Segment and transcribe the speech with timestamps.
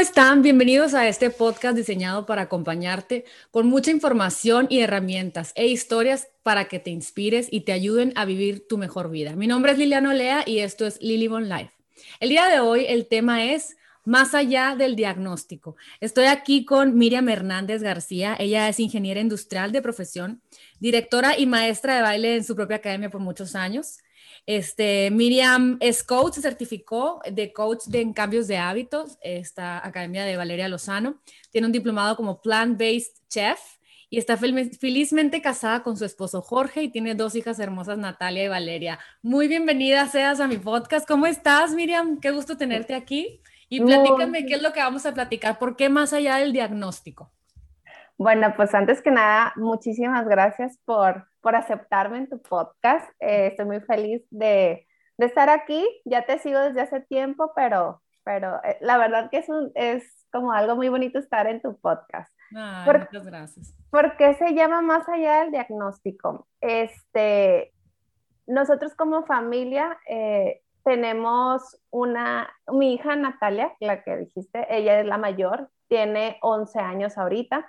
[0.00, 0.40] están?
[0.40, 6.68] Bienvenidos a este podcast diseñado para acompañarte con mucha información y herramientas e historias para
[6.68, 9.36] que te inspires y te ayuden a vivir tu mejor vida.
[9.36, 11.72] Mi nombre es Liliana Olea y esto es Lily Bon Life.
[12.18, 13.76] El día de hoy el tema es
[14.06, 15.76] más allá del diagnóstico.
[16.00, 18.34] Estoy aquí con Miriam Hernández García.
[18.38, 20.40] Ella es ingeniera industrial de profesión,
[20.78, 23.98] directora y maestra de baile en su propia academia por muchos años.
[24.46, 30.24] Este, Miriam es coach, se certificó de coach de en cambios de hábitos, esta academia
[30.24, 31.20] de Valeria Lozano.
[31.50, 33.60] Tiene un diplomado como plant-based chef
[34.08, 38.48] y está felizmente casada con su esposo Jorge y tiene dos hijas hermosas, Natalia y
[38.48, 38.98] Valeria.
[39.22, 41.06] Muy bienvenida seas a mi podcast.
[41.06, 42.18] ¿Cómo estás, Miriam?
[42.18, 43.40] Qué gusto tenerte aquí.
[43.68, 47.30] Y platícame qué es lo que vamos a platicar, ¿por qué más allá del diagnóstico?
[48.20, 53.10] Bueno, pues antes que nada, muchísimas gracias por, por aceptarme en tu podcast.
[53.18, 55.88] Eh, estoy muy feliz de, de, estar aquí.
[56.04, 60.26] Ya te sigo desde hace tiempo, pero, pero eh, la verdad que es, un, es
[60.30, 62.30] como algo muy bonito estar en tu podcast.
[62.50, 63.74] muchas gracias.
[63.88, 66.46] ¿Por qué se llama más allá del diagnóstico?
[66.60, 67.72] Este,
[68.46, 75.16] nosotros como familia eh, tenemos una, mi hija Natalia, la que dijiste, ella es la
[75.16, 77.66] mayor, tiene 11 años ahorita.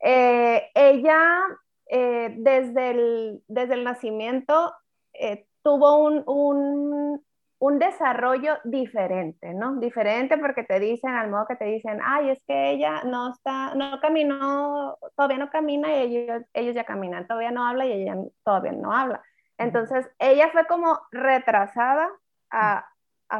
[0.00, 1.42] Eh, ella,
[1.86, 4.72] eh, desde, el, desde el nacimiento,
[5.12, 7.24] eh, tuvo un, un,
[7.58, 9.76] un, desarrollo diferente, ¿no?
[9.76, 13.74] Diferente porque te dicen, al modo que te dicen, ay, es que ella no está,
[13.74, 18.16] no caminó, todavía no camina y ellos, ellos ya caminan, todavía no habla y ella
[18.44, 19.22] todavía no habla.
[19.58, 22.08] Entonces, ella fue como retrasada
[22.50, 22.86] a,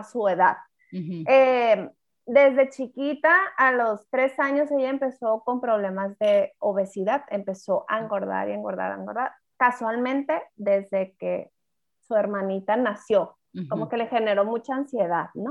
[0.05, 0.59] su edad.
[0.93, 1.91] Eh,
[2.27, 8.49] desde chiquita, a los tres años, ella empezó con problemas de obesidad, empezó a engordar
[8.49, 9.33] y engordar, engordar.
[9.57, 11.51] Casualmente, desde que
[12.01, 13.37] su hermanita nació,
[13.69, 15.51] como que le generó mucha ansiedad, ¿no?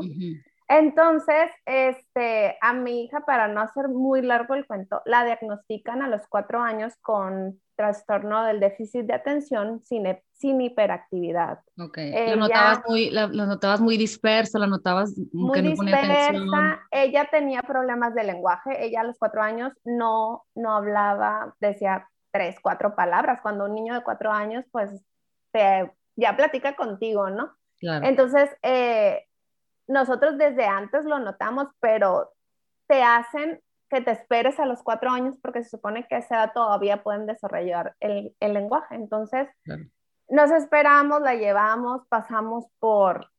[0.69, 6.07] Entonces, este, a mi hija, para no hacer muy largo el cuento, la diagnostican a
[6.07, 11.59] los cuatro años con trastorno del déficit de atención sin, sin hiperactividad.
[11.79, 11.97] Ok,
[12.27, 16.81] lo, notabas muy, la, notabas muy dispersa, la notabas muy que no dispersa.
[16.91, 22.57] Ella tenía problemas de lenguaje, ella a los cuatro años no, no hablaba, decía tres,
[22.61, 23.39] cuatro palabras.
[23.41, 24.91] Cuando un niño de cuatro años, pues,
[26.15, 27.53] ya platica contigo, ¿no?
[27.79, 28.05] Claro.
[28.05, 29.23] Entonces, eh,
[29.89, 32.31] nosotros desde antes lo notamos, pero
[32.87, 36.35] te hacen que te esperes a los cuatro años porque se supone que a esa
[36.35, 38.93] edad todavía pueden desarrollar el, el lenguaje.
[38.93, 39.49] Entonces,
[40.29, 43.31] nos esperamos, la llevamos, pasamos por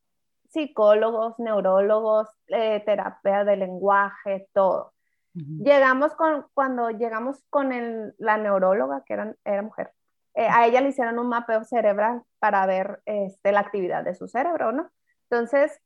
[0.48, 4.92] psicólogos, neurólogos, eh, terapia de lenguaje, todo.
[5.32, 9.92] Llegamos con, cuando llegamos con el, la neuróloga, que era, era mujer,
[10.34, 14.26] eh, a ella le hicieron un mapeo cerebral para ver este, la actividad de su
[14.26, 14.90] cerebro, ¿no?
[15.30, 15.80] Entonces,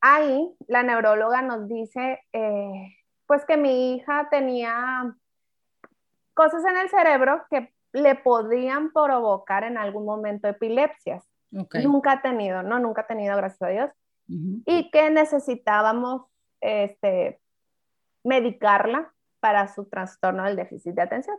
[0.00, 2.96] ahí la neuróloga nos dice, eh,
[3.26, 5.14] pues que mi hija tenía
[6.34, 11.24] cosas en el cerebro que le podían provocar en algún momento epilepsias.
[11.50, 12.78] Nunca ha tenido, ¿no?
[12.78, 13.90] Nunca ha tenido, gracias a Dios.
[14.64, 16.22] Y que necesitábamos
[16.60, 17.40] este,
[18.22, 21.36] medicarla para su trastorno del déficit de atención.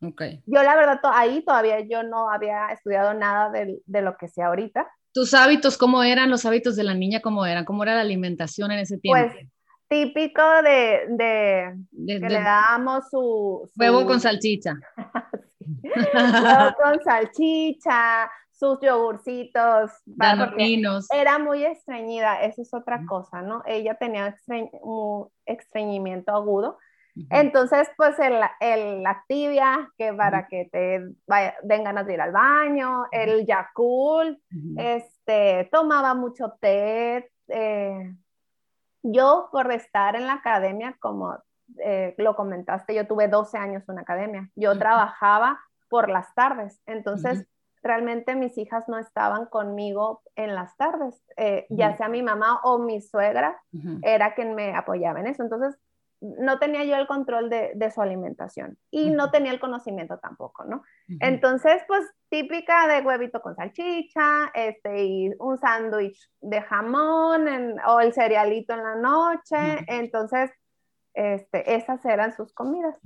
[0.00, 0.42] Okay.
[0.46, 4.42] Yo la verdad, ahí todavía yo no había estudiado nada de, de lo que sé
[4.42, 4.90] ahorita.
[5.12, 6.30] ¿Tus hábitos cómo eran?
[6.30, 7.64] ¿Los hábitos de la niña cómo eran?
[7.64, 9.32] ¿Cómo era la alimentación en ese tiempo?
[9.32, 9.46] Pues
[9.88, 14.74] típico de, de, que le dábamos su, Huevo con salchicha.
[15.84, 19.90] Huevo con salchicha, sus yogurcitos.
[21.12, 23.62] Era muy estreñida, eso es otra cosa, ¿no?
[23.66, 24.34] Ella tenía
[24.80, 26.78] un estreñimiento agudo
[27.30, 32.20] entonces, pues el, el, la tibia, que para que te vaya, den ganas de ir
[32.20, 34.38] al baño, el Yakult,
[34.76, 37.30] este, tomaba mucho té.
[37.48, 38.14] Eh,
[39.02, 41.36] yo, por estar en la academia, como
[41.78, 44.50] eh, lo comentaste, yo tuve 12 años en academia.
[44.54, 47.46] Yo trabajaba por las tardes, entonces
[47.82, 52.78] realmente mis hijas no estaban conmigo en las tardes, eh, ya sea mi mamá o
[52.78, 53.60] mi suegra
[54.02, 55.42] era quien me apoyaba en eso.
[55.42, 55.76] Entonces,
[56.22, 60.82] no tenía yo el control de, su alimentación y no tenía el conocimiento tampoco, ¿no?
[61.20, 68.12] Entonces, pues típica de huevito con salchicha, este, y un sándwich de jamón o el
[68.12, 70.50] cerealito en la noche, entonces,
[71.12, 72.98] este, esas eran sus comidas.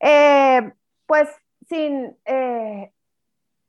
[0.00, 0.72] Eh,
[1.06, 1.28] pues
[1.68, 2.92] sin, eh,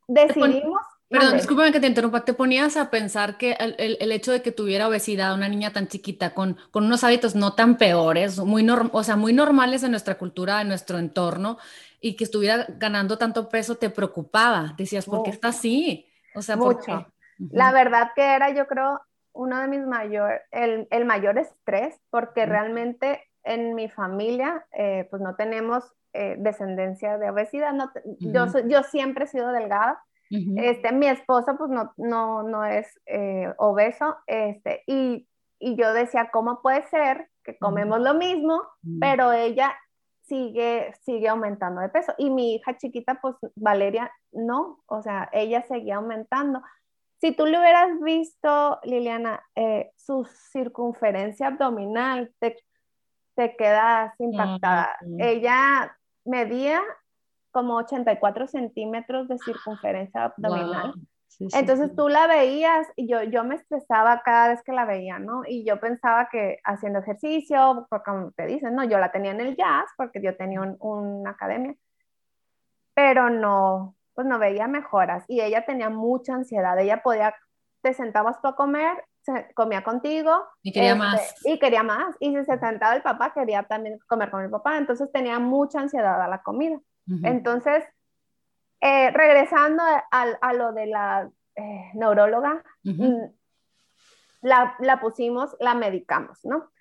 [0.08, 2.26] decidimos Perdón, discúlpame que te interrumpa.
[2.26, 6.34] ¿Te ponías a pensar que el, hecho de que tuviera obesidad una niña tan chiquita
[6.34, 10.62] con, con unos hábitos no tan peores, muy o sea, muy normales en nuestra cultura,
[10.62, 11.58] en nuestro entorno,
[12.02, 14.74] y que estuviera ganando tanto peso, te preocupaba?
[14.78, 16.08] Decías, ¿por qué está así?
[16.34, 17.08] O sea, Mucho.
[17.52, 19.02] La verdad que era, yo creo,
[19.34, 25.22] uno de mis mayores, el, el, mayor estrés, porque realmente en mi familia, eh, pues
[25.22, 27.74] no tenemos eh, descendencia de obesidad.
[27.74, 30.02] No, yo, yo siempre he sido delgada.
[30.30, 34.18] Este, mi esposo pues no, no, no es eh, obeso.
[34.28, 35.28] Este, y,
[35.60, 38.62] y, yo decía, ¿cómo puede ser que comemos lo mismo,
[39.00, 39.76] pero ella
[40.24, 42.14] sigue, sigue aumentando de peso?
[42.18, 46.62] Y mi hija chiquita, pues Valeria, no, o sea, ella seguía aumentando.
[47.22, 52.58] Si tú le hubieras visto, Liliana, eh, su circunferencia abdominal, te,
[53.36, 54.98] te quedas impactada.
[55.20, 56.82] Ella medía
[57.56, 60.94] como 84 centímetros de circunferencia abdominal.
[61.40, 65.44] Entonces tú la veías y yo, yo me estresaba cada vez que la veía, ¿no?
[65.48, 69.40] Y yo pensaba que haciendo ejercicio, porque como te dicen, no, yo la tenía en
[69.40, 71.74] el jazz porque yo tenía una academia,
[72.94, 77.34] pero no, pues no veía mejoras y ella tenía mucha ansiedad, ella podía,
[77.82, 80.44] te sentabas tú a comer, se, comía contigo.
[80.62, 81.46] Y quería este, más.
[81.46, 82.18] Y quería más.
[82.20, 85.80] Y si se sentaba el papá, quería también comer con el papá, entonces tenía mucha
[85.80, 86.82] ansiedad a la comida.
[87.24, 87.84] Entonces,
[88.82, 93.22] eh, regresando a, lo de la eh, neuróloga, mm,
[94.42, 96.72] la, la, pusimos, la medicamos, ¿no?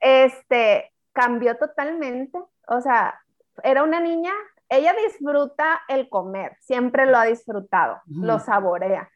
[0.00, 2.38] Este, cambió totalmente,
[2.68, 3.20] o sea,
[3.62, 4.32] era una niña
[4.72, 9.10] ella disfruta el comer, siempre lo ha disfrutado, lo saborea.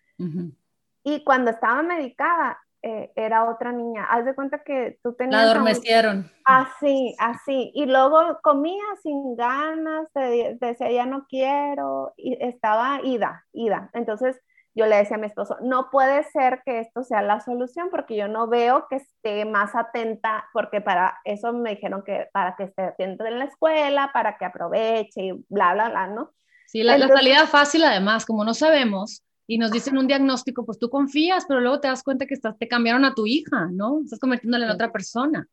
[1.02, 4.04] Y cuando estaba medicada, eh, era otra niña.
[4.08, 5.42] Haz de cuenta que tú tenías...
[5.42, 6.30] La adormecieron.
[6.44, 7.72] Así, así.
[7.74, 13.90] Y luego comía sin ganas, decía, ya no quiero, y estaba ida, ida.
[13.92, 14.40] Entonces,
[14.76, 18.14] yo le decía a mi esposo, no puede ser que esto sea la solución porque
[18.14, 22.64] yo no veo que esté más atenta, porque para eso me dijeron que para que
[22.64, 26.30] esté atenta en la escuela, para que aproveche y bla, bla, bla, ¿no?
[26.66, 30.90] Sí, la, salida fácil además, como no sabemos y nos dicen un diagnóstico, pues tú
[30.90, 34.00] confías, pero luego te das cuenta que estás, te cambiaron a tu hija, ¿no?
[34.00, 35.46] Estás convirtiéndola en otra persona.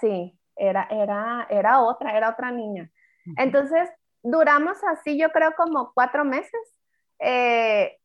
[0.00, 2.90] Sí, era, era, era otra, era otra niña.
[3.36, 3.88] Entonces,
[4.22, 6.60] duramos así, yo creo, como cuatro meses.
[7.18, 7.96] Eh,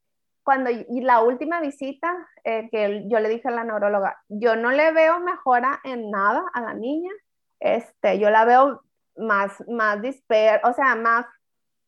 [0.44, 4.72] cuando y la última visita eh, que yo le dije a la neuróloga, yo no
[4.72, 7.12] le veo mejora en nada a la niña,
[7.60, 8.82] este, yo la veo
[9.18, 11.26] más, más disper, o sea, más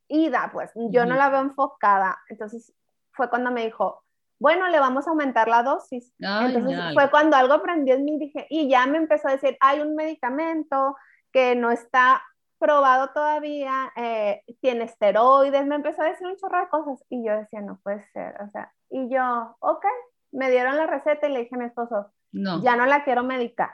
[0.08, 2.20] ida, pues, yo no la veo enfocada.
[2.30, 2.74] Entonces
[3.14, 4.04] fue cuando me dijo,
[4.40, 6.14] bueno, le vamos a aumentar la dosis.
[6.20, 9.80] Entonces fue cuando algo aprendió en mí, dije, y ya me empezó a decir, hay
[9.80, 10.98] un medicamento
[11.32, 12.22] que no está
[12.60, 17.38] probado todavía, eh, tiene esteroides, me empezó a decir un chorro de cosas y yo
[17.38, 19.86] decía, no puede ser, o sea, y yo, ok,
[20.32, 22.62] me dieron la receta y le dije a mi esposo, no.
[22.62, 23.70] ya no la quiero medicar.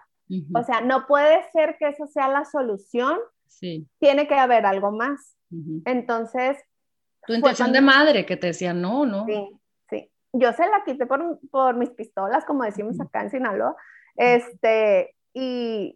[0.53, 3.87] O sea, no puede ser que eso sea la solución, sí.
[3.99, 5.35] tiene que haber algo más.
[5.85, 6.57] Entonces...
[7.25, 9.25] Tu intención de madre que te decía, no, no.
[9.25, 9.49] Sí,
[9.89, 10.11] sí.
[10.33, 13.75] Yo se la quité por, por mis pistolas, como decimos acá en Sinaloa,
[14.15, 15.95] este, y,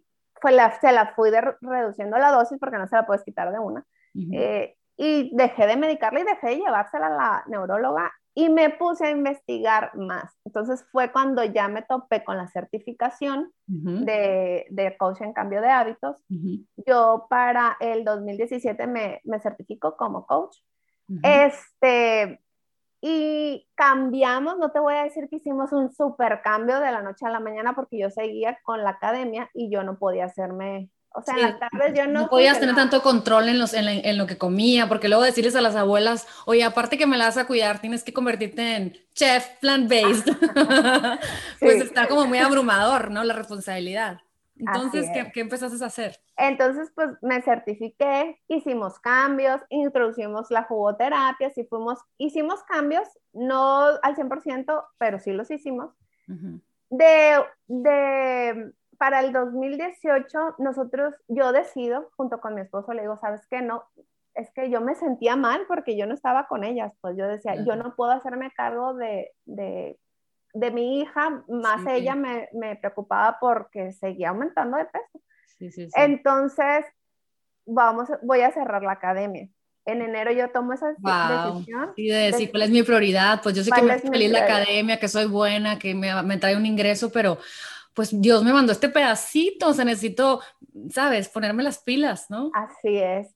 [0.80, 1.30] se la fui
[1.62, 3.84] reduciendo la dosis porque no se la puedes quitar de una.
[4.14, 9.06] Eh, y dejé de medicarla y dejé de llevársela a la neuróloga y me puse
[9.06, 10.32] a investigar más.
[10.44, 15.68] Entonces fue cuando ya me topé con la certificación de, de, coach en cambio de
[15.68, 16.16] hábitos.
[16.86, 20.56] Yo para el 2017 me, me certifico como coach.
[21.22, 22.40] Este,
[23.00, 27.26] y cambiamos, no te voy a decir que hicimos un super cambio de la noche
[27.26, 31.20] a la mañana porque yo seguía con la academia y yo no podía hacerme, o
[31.20, 32.22] sea, en las tardes yo no...
[32.22, 35.60] No podías tener tanto control en, los, en, lo que comía, porque luego decirles a
[35.60, 39.48] las abuelas, oye, aparte que me la vas a cuidar, tienes que convertirte en chef
[39.60, 40.24] plant-based.
[41.60, 43.22] pues está como muy abrumador, ¿no?
[43.22, 44.22] La responsabilidad.
[44.56, 46.20] Entonces, ¿qué, ¿qué, empezaste a hacer?
[46.36, 54.14] Entonces, pues me certifiqué, hicimos cambios, introducimos la jugoterapia, sí fuimos, hicimos cambios, no al
[54.14, 55.92] 100%, pero sí los hicimos.
[56.90, 63.46] de, de, para el 2018, nosotros, yo decido, junto con mi esposo, le digo, ¿sabes
[63.50, 63.60] qué?
[63.60, 63.84] No,
[64.34, 67.56] es que yo me sentía mal porque yo no estaba con ellas, pues yo decía,
[67.64, 69.98] yo no puedo hacerme cargo de, de
[70.54, 75.20] de mi hija, más ella me, me, preocupaba porque seguía aumentando de peso.
[75.58, 76.86] Sí, sí, Entonces,
[77.66, 79.48] vamos, voy a cerrar la academia.
[79.84, 81.92] En enero yo tomo esa decisión.
[81.96, 84.98] Y de decir cuál es mi prioridad, pues yo sé que me feliz la academia,
[84.98, 87.36] que soy buena, que me, me trae un ingreso, pero
[87.92, 90.40] pues Dios me mandó este pedacito, o sea, necesito,
[90.90, 91.28] ¿sabes?
[91.28, 92.50] Ponerme las pilas, ¿no?
[92.54, 93.28] Así es.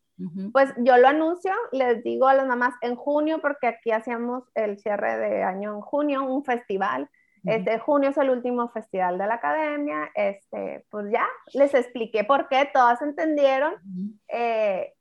[0.52, 4.78] Pues yo lo anuncio, les digo a las mamás en junio, porque aquí hacíamos el
[4.78, 7.08] cierre de año en junio, un festival.
[7.44, 10.10] Este junio es el último festival de la academia.
[10.14, 13.74] Este, pues ya les expliqué por qué, todas entendieron.
[14.26, 14.92] Eh,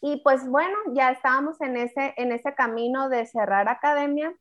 [0.00, 4.34] y pues bueno, ya estábamos en ese, en ese camino de cerrar academia.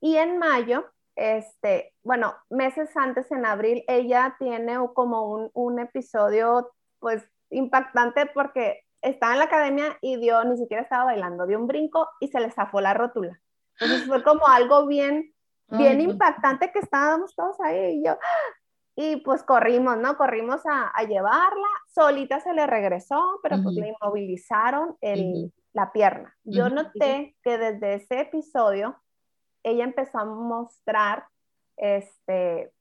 [0.00, 0.86] Y en mayo
[1.20, 8.84] este, bueno, meses antes, en abril, ella tiene como un, un episodio, pues, impactante porque
[9.02, 12.40] estaba en la academia y dio, ni siquiera estaba bailando, dio un brinco y se
[12.40, 13.40] le zafó la rótula.
[13.78, 15.34] Entonces fue como algo bien,
[15.68, 18.18] bien impactante que estábamos todos ahí y yo,
[18.96, 20.16] y pues corrimos, ¿no?
[20.16, 26.36] Corrimos a, a llevarla, solita se le regresó, pero pues le inmovilizaron el, la pierna.
[26.44, 29.00] Yo noté que desde ese episodio
[29.62, 31.26] ella empezó a mostrar
[31.76, 32.72] este...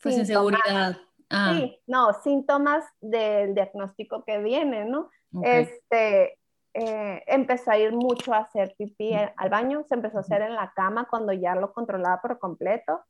[0.00, 0.96] Pues inseguridad.
[1.30, 1.54] Ah.
[1.54, 5.10] Sí, no, síntomas del diagnóstico que viene, ¿no?
[5.42, 6.38] Este,
[6.74, 10.54] eh, empezó a ir mucho a hacer pipí al baño, se empezó a hacer en
[10.54, 13.00] la cama cuando ya lo controlaba por completo.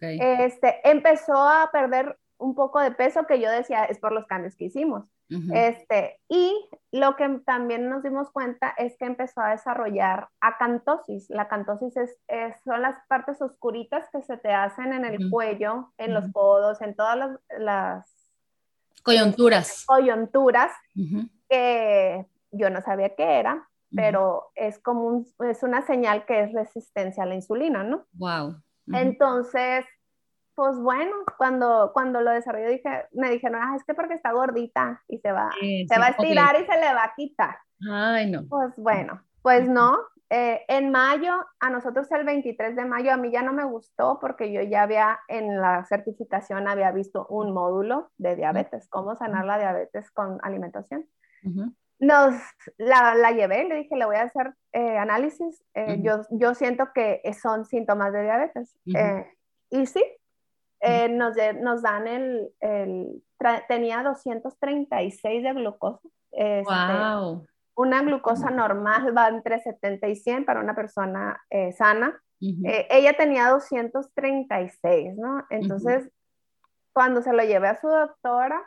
[0.00, 4.56] Este, empezó a perder un poco de peso que yo decía es por los cambios
[4.56, 5.10] que hicimos.
[5.54, 6.54] este, y
[6.92, 11.30] lo que también nos dimos cuenta es que empezó a desarrollar acantosis.
[11.30, 12.16] La acantosis es,
[12.62, 16.94] son las partes oscuritas que se te hacen en el cuello, en los codos, en
[16.94, 18.14] todas las, las
[19.02, 19.84] coyunturas.
[19.86, 20.72] coyunturas
[21.48, 27.22] que yo no sabía qué era, pero es como es una señal que es resistencia
[27.22, 28.04] a la insulina, ¿no?
[28.14, 28.56] Wow.
[28.92, 29.84] Entonces,
[30.54, 35.02] pues bueno, cuando, cuando lo desarrollé dije, me dijeron, ah, es que porque está gordita
[35.08, 37.56] y se va, se va a estirar y se le va a quitar.
[37.90, 38.46] Ay, no.
[38.48, 39.98] Pues bueno, pues no.
[40.30, 44.18] Eh, en mayo, a nosotros el 23 de mayo, a mí ya no me gustó
[44.20, 49.44] porque yo ya había en la certificación, había visto un módulo de diabetes, cómo sanar
[49.44, 51.06] la diabetes con alimentación.
[52.00, 52.34] Nos,
[52.76, 56.88] la, la, llevé, le dije, le voy a hacer eh, análisis, eh, yo, yo siento
[56.94, 58.76] que son síntomas de diabetes.
[59.70, 60.04] y sí,
[61.10, 63.22] nos, nos, dan el, el
[63.68, 66.00] tenía 236 de glucosa.
[66.32, 67.42] wow.
[67.42, 72.20] Este, una glucosa normal va entre 70 y 100 para una persona eh, sana.
[72.40, 75.46] Eh, ella tenía 236, ¿no?
[75.48, 76.10] Entonces,
[76.92, 78.62] cuando se lo llevé a su doctora,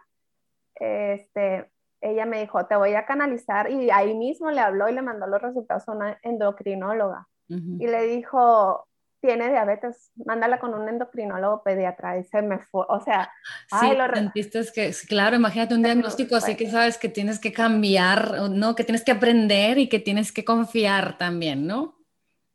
[0.73, 5.01] este, ella me dijo, te voy a canalizar, y ahí mismo le habló y le
[5.01, 7.27] mandó los resultados a una endocrinóloga.
[7.49, 8.87] Y le dijo,
[9.21, 13.31] tiene diabetes, mándala con un endocrinólogo pediatra y se me fue, o sea,
[13.79, 18.49] sí, lo sentiste que, claro, imagínate un diagnóstico así que sabes que tienes que cambiar,
[18.49, 18.75] ¿no?
[18.75, 21.97] Que tienes que aprender y que tienes que confiar también, ¿no?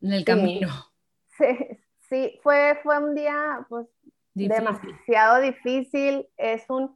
[0.01, 0.69] En el camino.
[1.35, 1.47] Sí,
[2.09, 3.87] sí, fue, fue un día pues
[4.35, 6.95] demasiado difícil, es un,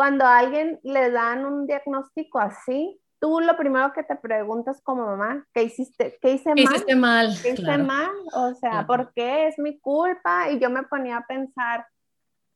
[0.00, 5.04] cuando a alguien le dan un diagnóstico así, tú lo primero que te preguntas como
[5.04, 6.16] mamá, ¿qué hiciste?
[6.22, 6.58] ¿Qué hice mal?
[6.64, 7.38] Hiciste mal.
[7.42, 8.10] ¿Qué hice mal?
[8.32, 10.50] O sea, ¿por qué es mi culpa?
[10.50, 11.86] Y yo me ponía a pensar,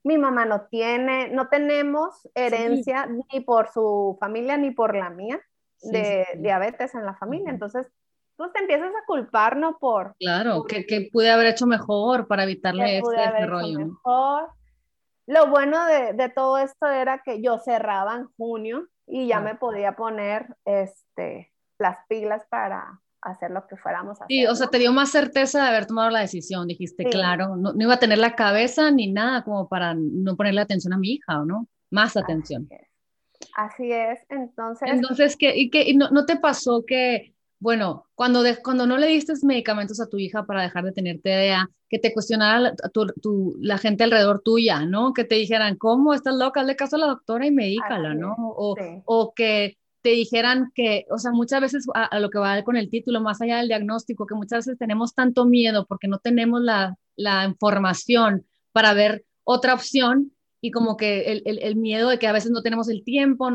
[0.03, 5.39] mi mamá no tiene, no tenemos herencia ni por su familia ni por la mía
[5.83, 7.51] de diabetes en la familia.
[7.51, 7.85] Entonces,
[8.39, 9.77] tú te empiezas a culpar, ¿no?
[9.77, 10.15] Por...
[10.17, 13.77] Claro, que, que, pude haber hecho mejor para evitarle este, rollo.
[13.77, 14.49] Mejor.
[15.27, 19.55] Lo bueno de, de todo esto era que yo cerraba en junio y ya me
[19.55, 24.27] podía poner este, las pilas para hacer lo que fuéramos a hacer.
[24.29, 27.73] Sí, o sea, te dio más certeza de haber tomado la decisión, dijiste, claro, no,
[27.77, 31.41] iba a tener la cabeza ni nada como para no ponerle atención a mi hija,
[31.41, 31.67] ¿o no?
[31.89, 32.69] Más atención.
[33.55, 34.89] Así es, entonces...
[34.91, 39.07] Entonces, ¿qué, y qué, no, no, te pasó que, bueno, cuando, de, cuando no le
[39.07, 43.55] diste medicamentos a tu hija para dejar de tener TDA, que te cuestionara la, tu,
[43.59, 45.13] la gente alrededor tuya, ¿no?
[45.13, 46.13] Que te dijeran, ¿cómo?
[46.13, 46.61] ¿Estás loca?
[46.61, 48.35] Hazle caso a la doctora y medícala, ¿no?
[48.37, 52.75] O, o, que te dijeran que, o sea, muchas veces a, lo que va con
[52.75, 56.61] el título, más allá del diagnóstico, que muchas veces tenemos tanto miedo porque no tenemos
[56.61, 60.34] la, la información para ver otra opción
[60.67, 63.49] y como que el, el, el, miedo de que a veces no tenemos el tiempo,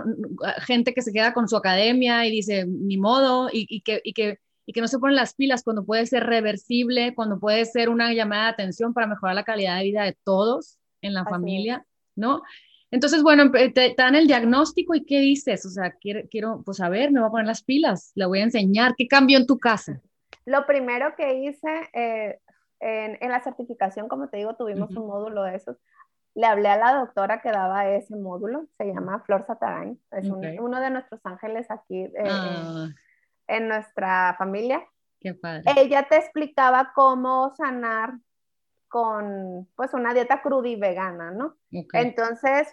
[0.67, 4.13] gente que se queda con su academia y dice, ni modo, y, y que, y
[4.13, 4.39] que
[4.71, 8.13] y que no se ponen las pilas cuando puede ser reversible, cuando puede ser una
[8.13, 12.43] llamada de atención para mejorar la calidad de vida de todos en la familia, ¿no?
[12.93, 15.67] Entonces, bueno, te, dan el diagnóstico y ¿qué dices?
[15.67, 18.39] O sea, quiero, quiero, pues a ver, me voy a poner las pilas, le voy
[18.39, 18.95] a enseñar.
[18.97, 20.01] ¿Qué cambió en tu casa?
[20.45, 22.39] Lo primero que hice eh,
[22.79, 25.79] en, en, la certificación, como te digo, tuvimos un módulo de esos.
[26.35, 30.81] Le hablé a la doctora que daba ese módulo, se llama Flor Satarain, es uno
[30.81, 32.03] de nuestros ángeles aquí.
[32.03, 32.89] Eh, ah
[33.51, 34.87] en nuestra familia.
[35.21, 35.65] Qué padre.
[35.77, 38.15] Ella te explicaba cómo sanar
[38.89, 41.57] con pues una dieta cruda y vegana, ¿no?
[41.71, 42.69] Entonces,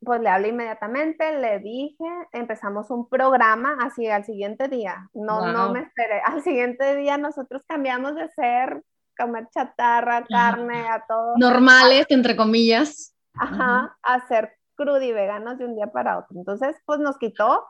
[0.00, 5.08] pues le hablé inmediatamente, le dije, empezamos un programa así al siguiente día.
[5.14, 6.20] No, no me esperé.
[6.24, 8.82] Al siguiente día nosotros cambiamos de ser
[9.16, 11.34] comer chatarra, carne, a todo.
[11.36, 13.14] Normales, entre comillas.
[13.34, 16.36] Ajá, a ser crudo y veganos de un día para otro.
[16.38, 17.66] Entonces, pues nos quitó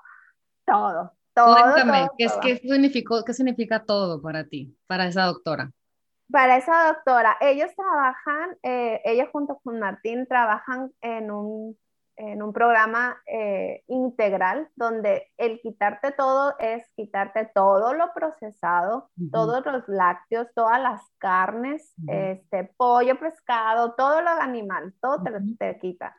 [0.66, 1.12] todo.
[1.34, 1.56] Todo,
[2.16, 5.72] ¿qué, significó, ¿qué significa todo para ti, para esa doctora?
[6.30, 11.78] para esa doctora, ellos trabajan, eh, ella junto con Martín trabajan en un,
[12.16, 19.64] en un programa eh, integral donde el quitarte todo es quitarte todo lo procesado, todos
[19.66, 26.14] los lácteos, todas las carnes, este, pollo, pescado, todo lo animal, todo te, te quita.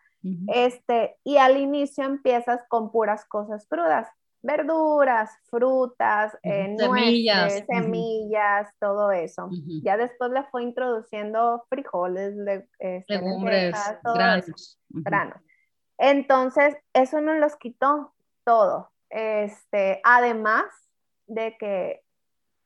[0.47, 4.07] Este, y al inicio empiezas con puras cosas crudas,
[4.45, 9.49] verduras, frutas, eh, semillas, semillas, todo eso.
[9.83, 12.35] Ya después le fue introduciendo frijoles,
[12.79, 14.79] este, legumbres, granos.
[14.89, 15.44] granos.
[15.97, 18.91] Entonces, eso nos los quitó todo.
[19.09, 20.65] Este, además
[21.27, 22.03] de que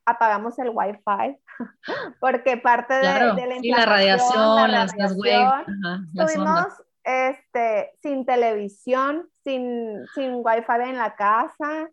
[0.06, 1.38] apagamos el wifi,
[2.20, 5.66] porque parte de, la, la radiación, las, las waves,
[6.16, 6.66] tuvimos
[7.04, 11.90] este, sin televisión, sin, sin wifi en la casa,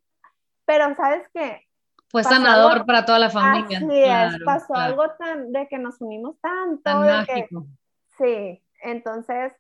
[0.64, 1.62] pero sabes qué?
[2.08, 3.78] Fue sanador para toda la familia.
[3.78, 6.82] Así es, pasó algo tan, de que nos unimos tanto.
[6.82, 7.66] Tan mágico.
[8.18, 9.52] sí, entonces,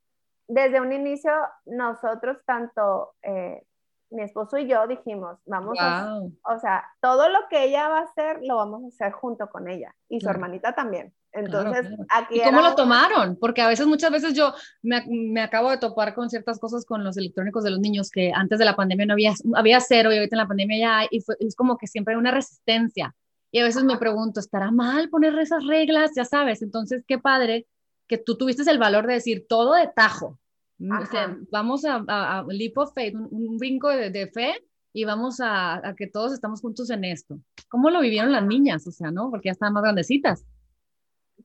[0.48, 1.32] desde un inicio,
[1.64, 3.62] nosotros tanto, eh,
[4.10, 8.02] mi esposo y yo dijimos, vamos a, o sea, todo lo que ella va a
[8.02, 11.12] hacer, lo vamos a hacer junto con ella y su hermanita también.
[11.32, 12.40] Entonces, aquí...
[12.40, 13.36] ¿Y cómo lo tomaron?
[13.38, 17.04] Porque a veces, muchas veces yo me, me, acabo de topar con ciertas cosas con
[17.04, 20.16] los electrónicos de los niños que antes de la pandemia no había, había cero y
[20.16, 23.14] ahorita en la pandemia ya hay, y es como que siempre hay una resistencia.
[23.50, 26.12] Y a veces me pregunto, ¿estará mal poner esas reglas?
[26.16, 27.66] Ya sabes, entonces qué padre
[28.06, 30.38] que tú tuviste el valor de decir todo de tajo.
[30.78, 34.54] vamos a, a, leap of faith, un, brinco de, de, fe
[34.92, 37.38] y vamos a, a, que todos estamos juntos en esto.
[37.68, 38.86] ¿Cómo lo vivieron las niñas?
[38.86, 39.30] O sea, ¿no?
[39.30, 40.46] Porque ya estaban más grandecitas.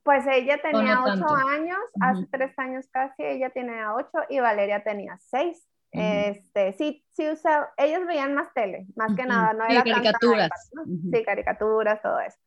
[0.03, 5.17] Pues ella tenía ocho años, hace tres años casi, ella tenía ocho y Valeria tenía
[5.19, 5.67] seis.
[5.91, 10.71] Este, sí, sí usa, ellos veían más tele, más que nada, no era caricaturas.
[11.11, 12.37] Sí, caricaturas, todo eso.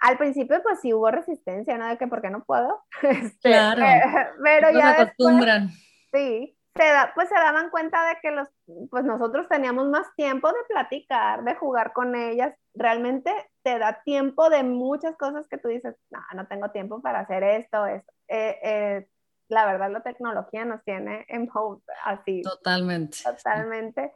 [0.00, 1.86] Al principio, pues sí hubo resistencia, ¿no?
[1.86, 2.84] De que, ¿por qué no puedo?
[3.02, 3.82] Este, claro.
[4.42, 4.96] pero ya.
[4.96, 5.70] Se acostumbran.
[6.12, 8.48] sí, se da, pues se daban cuenta de que los,
[8.90, 12.54] pues nosotros teníamos más tiempo de platicar, de jugar con ellas.
[12.74, 13.32] Realmente
[13.62, 17.42] te da tiempo de muchas cosas que tú dices, no, no tengo tiempo para hacer
[17.42, 18.12] esto, esto.
[18.28, 19.08] Eh, eh,
[19.48, 21.48] la verdad, la tecnología nos tiene en
[22.04, 22.42] así.
[22.42, 23.18] Totalmente.
[23.24, 24.12] Totalmente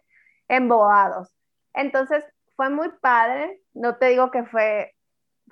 [0.51, 1.33] emboados.
[1.73, 2.25] Entonces,
[2.57, 3.63] fue muy padre.
[3.73, 4.95] No te digo que fue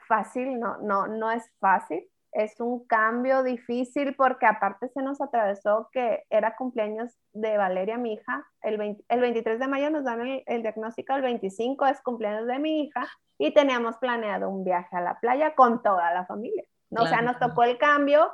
[0.08, 5.88] fácil, no, no, no es fácil es un cambio difícil porque aparte se nos atravesó
[5.92, 8.46] que era cumpleaños de Valeria, mi hija.
[8.62, 12.82] El, el 23 de mayo nos dan el, diagnóstico, el 25 es cumpleaños de mi
[12.82, 13.06] hija
[13.38, 16.64] y teníamos planeado un viaje a la playa con toda la familia.
[16.90, 18.30] O sea, nos tocó el cambio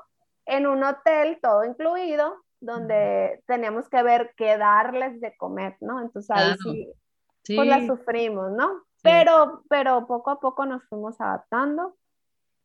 [0.47, 6.01] en un hotel, todo incluido, donde teníamos que ver qué darles de comer, ¿no?
[6.01, 8.83] Entonces ahí sí, pues la sufrimos, ¿no?
[9.05, 11.97] Pero, pero poco a poco nos fuimos adaptando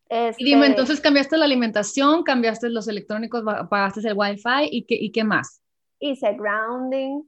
[0.10, 4.96] y dime, este entonces cambiaste la alimentación, cambiaste los electrónicos, pagaste el wifi y qué,
[4.96, 5.62] y qué más?
[6.00, 7.22] Hice grounding.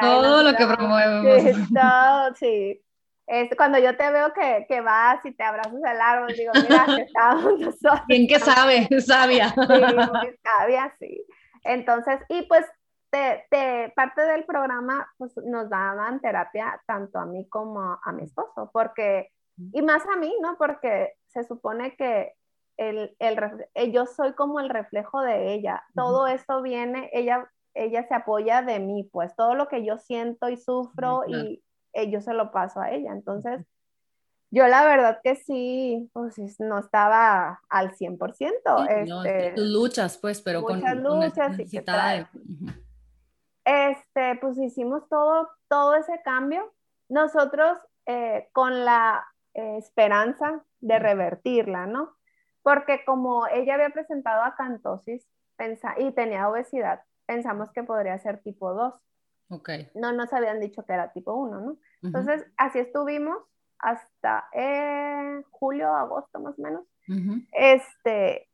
[0.00, 1.42] todo lo que promovemos.
[1.42, 2.80] Sí, todo, sí.
[3.26, 6.86] Este, cuando yo te veo que, que, vas y te abrazas el árbol, digo, mira,
[6.96, 8.00] que nosotros.
[8.08, 9.50] Bien que sabe, sabia.
[9.50, 11.24] Sí, muy sabia, sí.
[11.62, 12.64] Entonces, y pues
[13.10, 18.24] te, te, parte del programa pues, nos daban terapia tanto a mí como a mi
[18.24, 19.30] esposo, porque,
[19.72, 20.56] y más a mí, ¿no?
[20.58, 22.34] Porque se supone que
[22.76, 23.38] el, el,
[23.74, 25.82] eh, yo soy como el reflejo de ella.
[25.94, 30.48] Todo esto viene, ella, ella se apoya de mí, pues todo lo que yo siento
[30.48, 33.12] y sufro y eh, yo se lo paso a ella.
[33.12, 33.66] Entonces,
[34.50, 38.88] yo la verdad que sí, pues no estaba al 100%.
[38.88, 41.66] este, luchas, pues, pero muchas con luchas y
[43.68, 46.72] Este, pues hicimos todo, todo ese cambio.
[47.10, 52.16] Nosotros eh, con la esperanza de revertirla, ¿no?
[52.62, 55.26] Porque como ella había presentado acantosis
[55.98, 58.94] y tenía obesidad, pensamos que podría ser tipo 2.
[59.50, 59.70] Ok.
[59.94, 61.76] No nos habían dicho que era tipo 1, ¿no?
[62.02, 63.38] Entonces, así estuvimos
[63.78, 66.84] hasta eh, julio, agosto más o menos.
[67.52, 68.48] Este,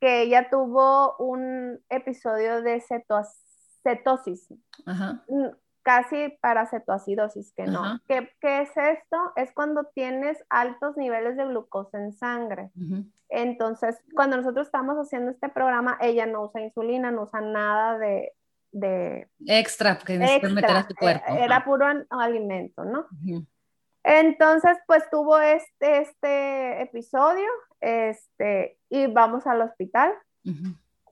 [0.00, 2.80] que ella tuvo un episodio de
[3.82, 4.48] cetosis.
[4.86, 5.22] Ajá.
[5.28, 5.48] Mm,
[5.82, 8.00] casi para cetoacidosis, que no.
[8.06, 9.16] ¿Qué, ¿Qué, es esto?
[9.36, 12.70] Es cuando tienes altos niveles de glucosa en sangre.
[13.28, 18.32] Entonces, cuando nosotros estamos haciendo este programa, ella no usa insulina, no usa nada de...
[18.72, 21.32] de extra que necesitas meter a tu cuerpo.
[21.32, 23.06] Eh, era puro alimento, ¿no?
[24.02, 27.48] Entonces, pues tuvo este, este episodio
[27.80, 30.12] este, y vamos al hospital.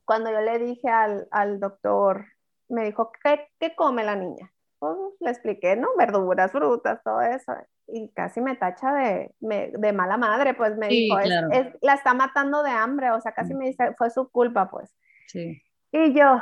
[0.05, 2.27] Cuando yo le dije al, al doctor,
[2.69, 4.53] me dijo, ¿qué, ¿qué come la niña?
[4.79, 5.89] pues, le expliqué, ¿no?
[5.97, 7.53] Verduras, frutas, todo eso.
[7.87, 12.63] Y casi me tacha de, de mala madre, pues me dijo, es, la está matando
[12.63, 13.59] de hambre, o sea, casi mm.
[13.59, 14.95] me dice, fue su culpa, pues.
[15.27, 15.63] Sí.
[15.91, 16.39] Y yo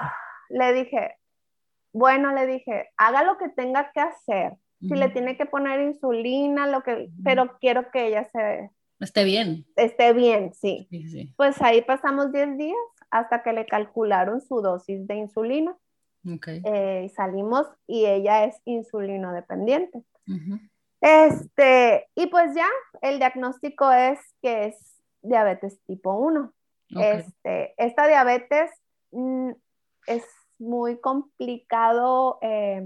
[0.49, 1.17] le dije,
[1.93, 4.55] bueno, le dije, haga lo que tenga que hacer.
[4.79, 8.71] Si le tiene que poner insulina, lo que, pero quiero que ella se...
[9.01, 9.65] Esté bien.
[9.75, 10.87] Esté bien, sí.
[11.37, 12.77] Pues ahí pasamos 10 días
[13.11, 15.75] hasta que le calcularon su dosis de insulina.
[16.35, 16.61] Okay.
[16.65, 20.03] Eh, salimos y ella es insulino dependiente.
[21.01, 22.69] Este, y pues ya,
[23.01, 26.53] el diagnóstico es que es diabetes tipo 1.
[26.91, 28.71] Este, esta diabetes
[29.12, 29.51] mm,
[30.07, 30.25] es
[30.59, 32.83] muy complicado eh,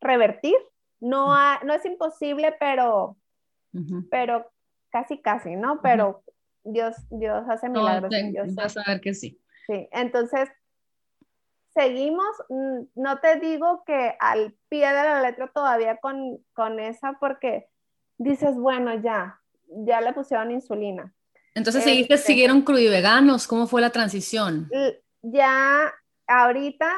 [0.00, 0.56] revertir.
[1.00, 3.16] No, no es imposible, pero,
[4.10, 4.46] pero
[4.90, 5.80] casi, casi, ¿no?
[5.80, 6.22] Pero
[6.62, 8.12] Dios, Dios hace milagros.
[8.54, 9.40] vas a ver que sí.
[9.66, 10.50] Sí, entonces
[11.74, 17.14] seguimos, mm, no te digo que al pie de la letra todavía con, con esa,
[17.20, 17.68] porque
[18.18, 21.14] dices, bueno, ya, ya le pusieron insulina.
[21.54, 24.70] Entonces, ¿seguiste, este, ¿siguieron veganos ¿Cómo fue la transición?
[25.22, 25.92] Ya
[26.26, 26.90] ahorita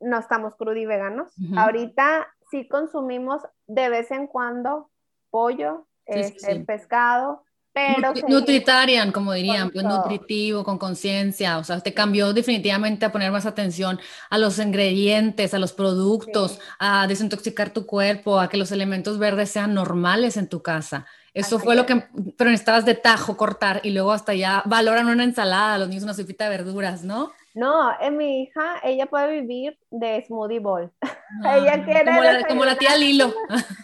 [0.00, 1.32] no estamos crudiveganos.
[1.36, 1.58] veganos.
[1.58, 4.90] Ahorita sí consumimos de vez en cuando
[5.30, 7.42] pollo, este, pescado,
[7.76, 8.14] pero...
[8.26, 13.44] Nutritarian, como dirían, pues nutritivo, con conciencia, o sea, te cambió definitivamente a poner más
[13.44, 19.18] atención a los ingredientes, a los productos, a desintoxicar tu cuerpo, a que los elementos
[19.18, 21.04] verdes sean normales en tu casa.
[21.34, 22.02] Eso fue lo que,
[22.38, 26.14] pero necesitabas de tajo cortar y luego hasta ya valoran una ensalada, los niños una
[26.14, 27.32] sopita de verduras, ¿no?
[27.56, 30.92] No, en mi hija, ella puede vivir de smoothie bowl.
[31.44, 33.32] ella ah, quiere como la, como la, tía Lilo.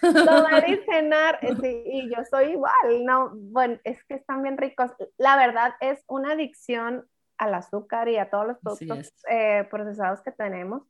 [0.01, 4.91] Tomar y cenar, sí, y yo soy igual, no, bueno, es que están bien ricos.
[5.17, 7.07] La verdad es una adicción
[7.39, 10.83] al azúcar y a todos los productos eh, procesados que tenemos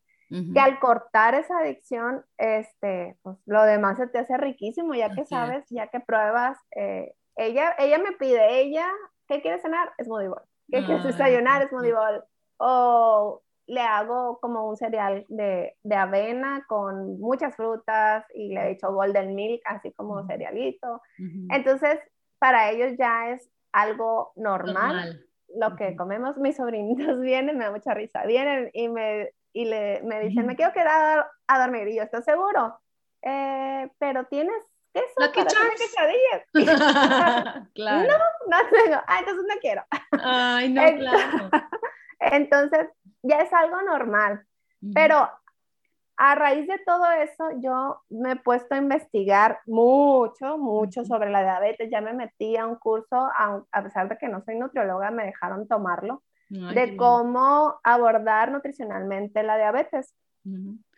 [0.54, 5.26] que al cortar esa adicción, este, pues lo demás se te hace riquísimo, ya que
[5.26, 6.56] sabes, ya que pruebas.
[6.74, 8.90] Eh, ella, ella me pide, ella,
[9.28, 9.92] ¿qué quiere cenar?
[9.98, 10.34] Es bowl.
[10.70, 11.62] ¿Qué quieres desayunar?
[11.62, 12.24] Es bowl.
[12.64, 18.70] O le hago como un cereal de, de, avena con muchas frutas y le he
[18.72, 21.00] hecho golden milk, así como cerealito.
[21.50, 21.98] Entonces,
[22.38, 25.26] para ellos ya es algo normal.
[25.54, 30.00] Lo que comemos, mis sobrinitos vienen, me da mucha risa, vienen y me y le,
[30.02, 31.88] me dicen, me quiero quedar a dormir.
[31.88, 32.80] Y yo, ¿estás seguro?
[33.22, 34.56] Eh, pero tienes
[34.92, 36.42] queso Lucky para quesadillas.
[37.74, 38.08] claro.
[38.08, 39.00] No, no tengo.
[39.06, 39.84] Ah, entonces no quiero.
[40.22, 41.50] Ay, no, claro.
[42.30, 42.88] Entonces,
[43.22, 44.44] ya es algo normal.
[44.94, 45.28] Pero
[46.16, 51.42] a raíz de todo eso, yo me he puesto a investigar mucho, mucho sobre la
[51.42, 51.90] diabetes.
[51.90, 55.24] Ya me metí a un curso, a, a pesar de que no soy nutrióloga, me
[55.24, 60.14] dejaron tomarlo de cómo abordar nutricionalmente la diabetes.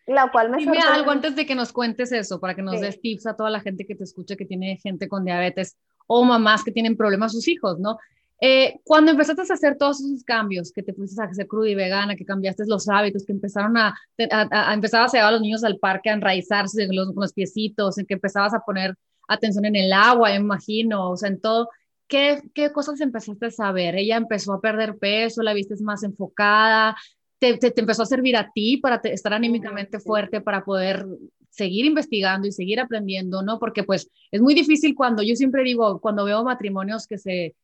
[0.07, 3.01] La cual me Dime algo antes de que nos cuentes eso, para que nos des
[3.01, 6.65] tips a toda la gente que te escucha que tiene gente con diabetes o mamás
[6.65, 7.99] que tienen problemas sus hijos, ¿no?
[8.47, 11.75] Eh, cuando empezaste a hacer todos esos cambios, que te pusiste a hacer cruda y
[11.75, 13.95] vegana, que cambiaste los hábitos, que empezaron a,
[14.31, 17.97] a, empezabas a llevar a los niños al parque a enraizarse con los, los piecitos,
[17.97, 18.97] en que empezabas a poner
[19.29, 21.71] atención en el agua, me imagino, o sea, en todo,
[22.07, 23.97] ¿qué, qué cosas empezaste a saber?
[23.97, 25.43] ¿Ella empezó a perder peso?
[25.43, 26.95] ¿La viste más enfocada?
[27.39, 31.07] ¿Te, te, empezó a servir a ti para estar anímicamente fuerte, para poder
[31.49, 33.59] seguir investigando y seguir aprendiendo, ¿no?
[33.59, 37.55] Porque pues es muy difícil cuando, yo siempre digo, cuando veo matrimonios que se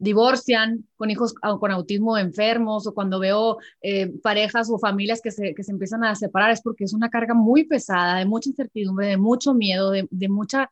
[0.00, 5.54] divorcian con hijos con autismo enfermos o cuando veo eh, parejas o familias que se,
[5.54, 9.06] que se empiezan a separar es porque es una carga muy pesada, de mucha incertidumbre,
[9.08, 10.70] de mucho miedo, de, de mucha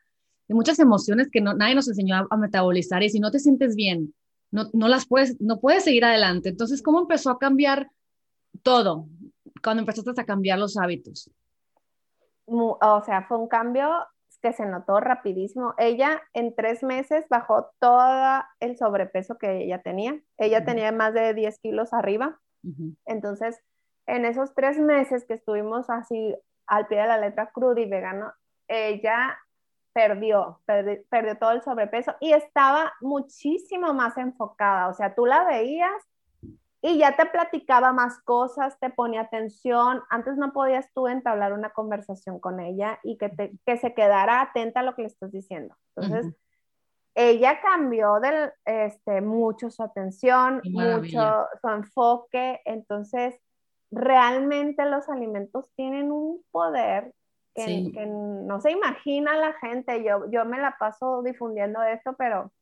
[0.49, 3.77] de muchas emociones que no, nadie nos enseñó a, metabolizar y si no te sientes
[3.77, 4.14] bien,
[4.51, 6.49] no, no las puedes, no puedes seguir adelante.
[6.49, 7.91] Entonces, ¿cómo empezó a cambiar
[8.62, 9.09] todo
[9.62, 11.31] cuando empezaste a cambiar los hábitos?
[12.47, 13.91] O sea, fue un cambio
[14.42, 15.74] que se notó rapidísimo.
[15.79, 20.20] Ella en tres meses bajó todo el sobrepeso que ella tenía.
[20.37, 22.38] Ella tenía más de 10 kilos arriba.
[23.07, 23.61] Entonces,
[24.07, 26.35] en esos tres meses que estuvimos así
[26.66, 28.33] al pie de la letra cruda y vegano,
[28.68, 29.38] ella
[29.92, 34.88] perdió, perdió, todo el sobrepeso y estaba muchísimo más enfocada.
[34.88, 36.03] O sea, tú la veías
[36.81, 40.03] y ya te platicaba más cosas, te ponía atención.
[40.11, 44.41] Antes no podías tú entablar una conversación con ella y que, te, que se quedara
[44.41, 45.77] atenta a lo que le estás diciendo.
[45.97, 46.35] Entonces,
[47.17, 52.61] ella cambió del, este, mucho su atención, mucho su enfoque.
[52.64, 53.35] Entonces,
[53.91, 57.12] realmente los alimentos tienen un poder
[57.57, 60.05] que, no se imagina la gente.
[60.05, 62.53] Yo, yo me la paso difundiendo esto, pero...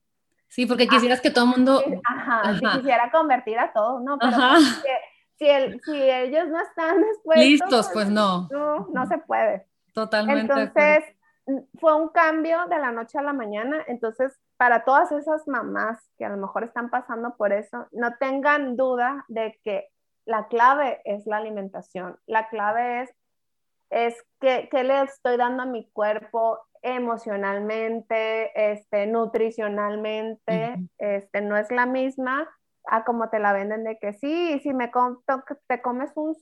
[0.49, 1.83] Sí, porque ah, quisieras que todo el mundo...
[2.05, 4.19] Ajá, Si quisiera convertir a todos, ¿no?
[4.19, 4.37] Pero
[5.39, 5.47] si,
[5.85, 7.45] si, ellos no están dispuestos...
[7.45, 8.49] Listos, pues, pues, no.
[8.51, 8.89] no.
[8.93, 9.67] No se puede.
[9.93, 10.41] Totalmente.
[10.41, 11.05] Entonces,
[11.79, 13.85] fue un cambio de la noche a la mañana.
[13.87, 18.77] Entonces, para todas esas mamás que a lo mejor están pasando por eso, no tengan
[18.77, 19.89] duda de que
[20.25, 22.19] la clave es la alimentación.
[22.27, 23.11] La clave es,
[23.91, 31.87] es que, le estoy dando a mi cuerpo emocionalmente, este, nutricionalmente, este, no es la
[31.87, 32.49] misma
[32.87, 34.91] a como te la venden de que sí, si me
[35.67, 36.37] te comes un,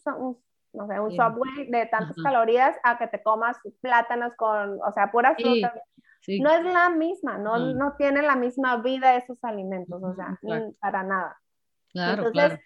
[0.72, 5.10] no sé, un subway de tantas calorías a que te comas plátanos con, o sea,
[5.10, 5.72] puras frutas.
[6.26, 10.38] No es la misma, no, no tiene la misma vida esos alimentos, o sea,
[10.80, 11.38] para nada.
[11.92, 12.60] Claro, Entonces,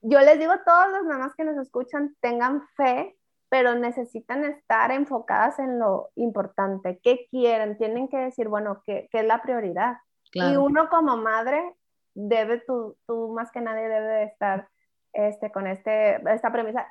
[0.00, 3.16] yo les digo a todas las mamás que nos escuchan, tengan fe,
[3.48, 9.20] pero necesitan estar enfocadas en lo importante, qué quieren, tienen que decir, bueno, qué, qué
[9.20, 9.98] es la prioridad.
[10.32, 11.74] Y uno como madre
[12.14, 14.68] debe, tú, tú más que nadie debe estar
[15.12, 16.86] este, con este, esta premisa,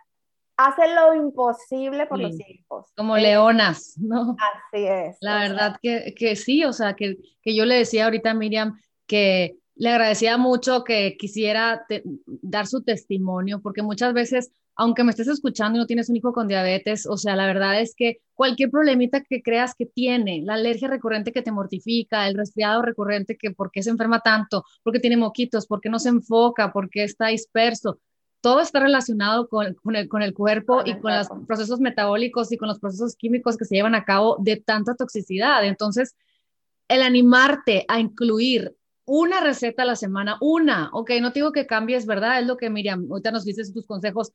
[0.57, 2.87] hace lo imposible por los hijos.
[2.95, 4.35] Como leonas, ¿no?
[4.39, 5.17] Así es.
[5.19, 8.79] La verdad que, que, sí, o sea, que, que, yo le decía ahorita a Miriam
[9.07, 11.85] que le agradecía mucho que quisiera
[12.25, 16.31] dar su testimonio, porque muchas veces, aunque me estés escuchando y no tienes un hijo
[16.31, 20.55] con diabetes, o sea, la verdad es que cualquier problemita que creas que tiene, la
[20.55, 24.99] alergia recurrente que te mortifica, el resfriado recurrente que por qué se enferma tanto, porque
[24.99, 27.99] tiene moquitos, porque no se enfoca, porque está disperso,
[28.41, 32.57] todo está relacionado con, con, el, con el, cuerpo y con los procesos metabólicos y
[32.57, 35.63] con los procesos químicos que se llevan a cabo de tanta toxicidad.
[35.63, 36.13] Entonces,
[36.89, 41.67] el animarte a incluir una receta a la semana, una, ok, no te digo que
[41.67, 42.39] cambies, ¿verdad?
[42.39, 44.31] Es lo que Miriam, ahorita nos dices tus consejos,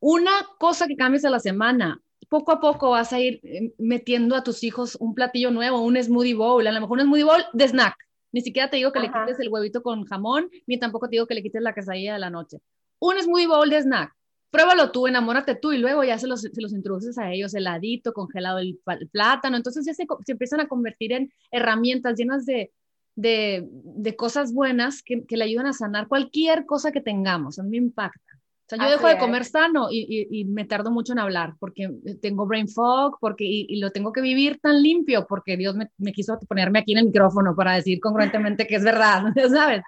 [0.00, 4.34] una cosa que cambies a la semana, poco a poco vas a ir eh, metiendo
[4.34, 7.44] a tus hijos un platillo nuevo, un smoothie bowl, a lo mejor un smoothie bowl
[7.52, 7.96] de snack.
[8.32, 11.26] Ni siquiera te digo que le quites el huevito con jamón, ni tampoco te digo
[11.26, 12.58] que le quites la quesadilla de la noche
[13.04, 14.14] un smoothie bowl de snack.
[14.50, 18.12] Pruébalo tú, enamórate tú y luego ya se los, se los introduces a ellos, heladito,
[18.12, 18.78] congelado el,
[19.10, 19.56] plátano.
[19.56, 22.72] Entonces ya se, se, empiezan a convertir en herramientas llenas de,
[23.16, 27.58] de, de cosas buenas que, que, le ayudan a sanar cualquier cosa que tengamos.
[27.58, 28.20] A mí me impacta.
[28.66, 31.90] O sea, yo dejo de comer sano y, y, me tardo mucho en hablar porque
[32.22, 36.12] tengo brain fog porque, y, lo tengo que vivir tan limpio porque Dios me, me,
[36.12, 39.22] quiso ponerme aquí en el micrófono para decir congruentemente que es verdad,
[39.52, 39.82] ¿sabes?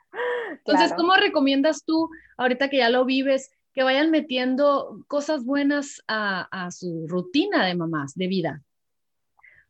[0.66, 6.68] Entonces, ¿cómo recomiendas tú, ahorita que ya lo vives, que vayan metiendo cosas buenas a,
[6.70, 8.62] su rutina de mamás, de vida?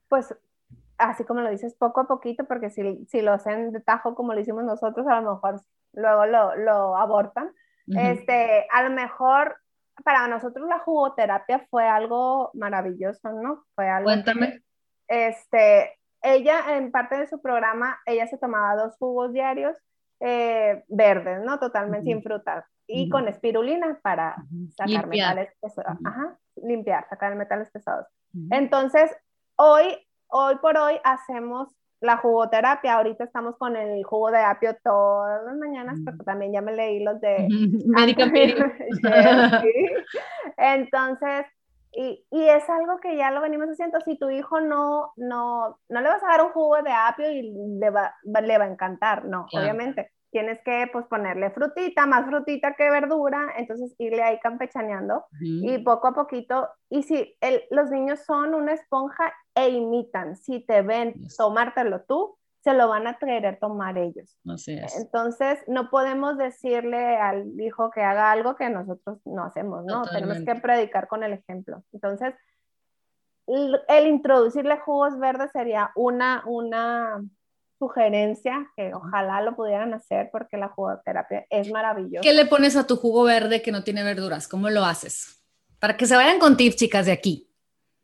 [0.09, 0.35] Pues
[0.99, 4.35] así como lo dices, poco a poquito, porque si, si lo hacen de tajo como
[4.35, 5.61] lo hicimos nosotros, a lo mejor
[5.93, 7.53] luego lo, lo abortan.
[7.87, 9.57] este, a lo mejor
[10.05, 13.65] para nosotros la jugoterapia fue algo maravilloso, ¿no?
[13.75, 14.63] Fue algo Cuéntame.
[15.09, 19.77] este, ella en parte de su programa, ella se tomaba dos jugos diarios
[20.21, 21.59] eh, verdes, ¿no?
[21.59, 22.65] Totalmente sin frutas.
[22.89, 24.37] Y con espirulina para
[24.77, 25.99] sacar metales pesados.
[26.05, 28.07] Ajá, limpiar, sacar metales pesados.
[28.51, 29.11] Entonces,
[29.57, 31.69] hoy, hoy por hoy hacemos
[32.01, 32.95] la jugoterapia.
[32.95, 37.03] Ahorita estamos con el jugo de apio todas las mañanas, pero también ya me leí
[37.03, 37.49] los de...
[40.57, 41.47] Entonces,
[41.93, 43.99] y, y, es algo que ya lo venimos haciendo.
[44.01, 47.53] Si tu hijo no, no, no le vas a dar un jugo de apio y
[47.81, 50.13] le va, le va a encantar, no, obviamente.
[50.31, 56.09] Tienes que pues ponerle frutita, más frutita que verdura, entonces irle ahí campechaneando y poco
[56.09, 56.69] a poquito.
[56.91, 62.37] Y si el, los niños son una esponja e imitan, si te ven tomártelo tú,
[62.67, 64.37] se lo van a querer tomar ellos.
[64.49, 64.99] Así es.
[64.99, 70.03] Entonces, no podemos decirle al hijo que haga algo que nosotros no hacemos, ¿no?
[70.03, 71.85] Tenemos que predicar con el ejemplo.
[71.93, 72.35] Entonces,
[73.47, 77.23] el, introducirle jugos verdes sería una, una
[77.79, 82.23] sugerencia que ojalá lo pudieran hacer porque la jugoterapia es maravillosa.
[82.23, 84.49] ¿Qué le pones a tu jugo verde que no tiene verduras?
[84.49, 85.43] ¿Cómo lo haces?
[85.79, 87.51] Para que se vayan con tips, chicas, de aquí.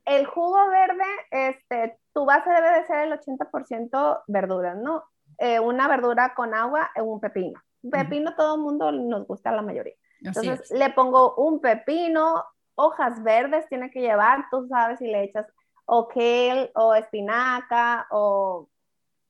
[0.04, 5.04] El jugo verde, este, tu base debe de ser el 80% verduras, ¿no?
[5.38, 7.60] Eh, una verdura con agua, un pepino.
[7.90, 9.94] pepino todo el mundo nos gusta la mayoría.
[10.20, 15.46] Entonces le pongo un pepino, hojas verdes tiene que llevar, tú sabes si le echas
[15.84, 18.68] o kale o espinaca o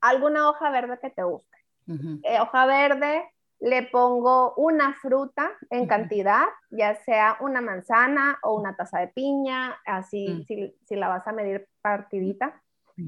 [0.03, 1.57] alguna hoja verde que te guste.
[1.89, 3.23] Eh, hoja verde,
[3.61, 9.79] le pongo una fruta en cantidad, ya sea una manzana o una taza de piña,
[9.87, 10.43] así mm.
[10.45, 12.61] si, si, la vas a medir partidita.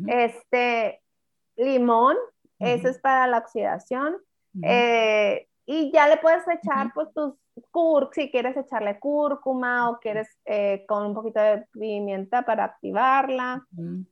[0.06, 1.02] Este,
[1.56, 2.16] limón,
[2.58, 4.16] eso es para la oxidación.
[4.62, 7.34] Eh, y ya le puedes echar pues tus
[7.70, 13.66] cur si quieres echarle cúrcuma o quieres eh, con un poquito de pimienta para activarla.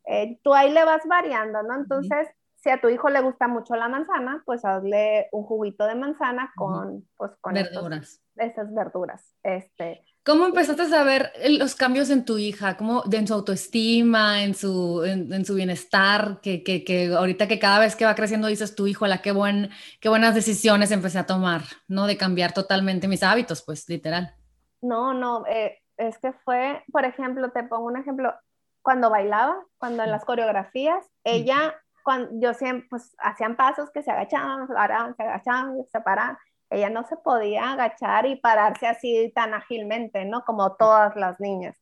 [0.06, 1.76] Eh, tú ahí le vas variando, ¿no?
[1.76, 2.28] Entonces,
[2.62, 6.52] si a tu hijo le gusta mucho la manzana, pues hazle un juguito de manzana
[6.56, 8.22] con, pues, con verduras.
[8.36, 9.34] esas verduras.
[9.42, 12.76] Este, ¿Cómo empezaste a ver los cambios en tu hija?
[12.76, 16.38] ¿Cómo, en su autoestima, en su, en, su bienestar?
[16.40, 19.32] Que, que, que, ahorita que cada vez que va creciendo dices tu hijo, la qué,
[19.32, 19.70] buen,
[20.00, 22.06] qué buenas decisiones empecé a tomar, ¿no?
[22.06, 24.36] De cambiar totalmente mis hábitos, pues literal.
[24.80, 28.32] No, no, eh, es que fue, por ejemplo, te pongo un ejemplo,
[28.82, 34.10] cuando bailaba, cuando en las coreografías, ella, cuando yo siempre, pues hacían pasos que se
[34.10, 36.38] agachaban, se paraban, se agachaban, se paraban
[36.72, 40.42] ella no se podía agachar y pararse así tan ágilmente, ¿no?
[40.44, 41.76] Como todas las niñas.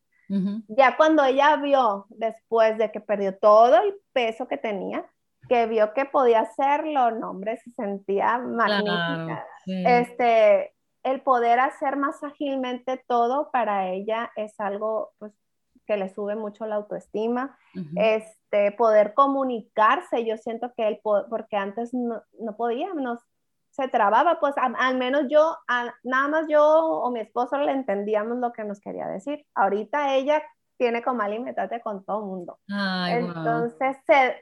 [0.69, 5.05] Ya cuando ella vio, después de que perdió todo el peso que tenía,
[5.49, 9.45] que vio que podía hacerlo, no, hombre, se sentía magnífica.
[9.65, 15.33] Este, el poder hacer más ágilmente todo para ella es algo pues,
[15.91, 17.57] que le sube mucho la autoestima.
[17.95, 23.19] Este, poder comunicarse, yo siento que él, porque antes no, no podíamos,
[23.71, 25.57] se trababa, pues al menos yo,
[26.03, 29.45] nada más yo o mi esposo le entendíamos lo que nos quería decir.
[29.53, 30.41] Ahorita ella
[30.77, 32.59] tiene como alimentate con todo el mundo.
[32.67, 34.35] Entonces se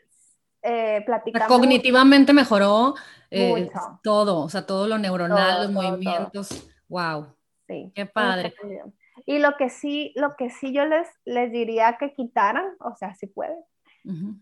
[0.61, 1.05] eh.
[1.47, 2.93] Cognitivamente mejoró
[3.31, 3.69] eh,
[4.03, 6.67] todo, o sea, todo lo neuronal, los movimientos.
[6.89, 7.27] Wow.
[7.67, 7.91] Sí.
[7.95, 8.53] Qué padre.
[9.25, 13.13] Y lo que sí, lo que sí yo les, les diría que quitaran, o sea,
[13.15, 13.59] si pueden,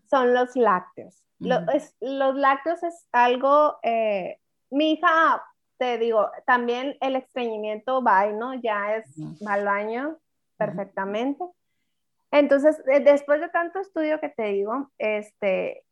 [0.08, 1.22] son los lácteos.
[1.38, 4.38] los lácteos es algo eh,
[4.70, 5.42] mi hija,
[5.78, 8.54] te digo, también el estreñimiento va, ¿no?
[8.54, 9.06] Ya es,
[9.46, 10.18] va al baño
[10.56, 11.44] perfectamente.
[12.30, 15.84] Entonces, después de tanto estudio que te digo, este,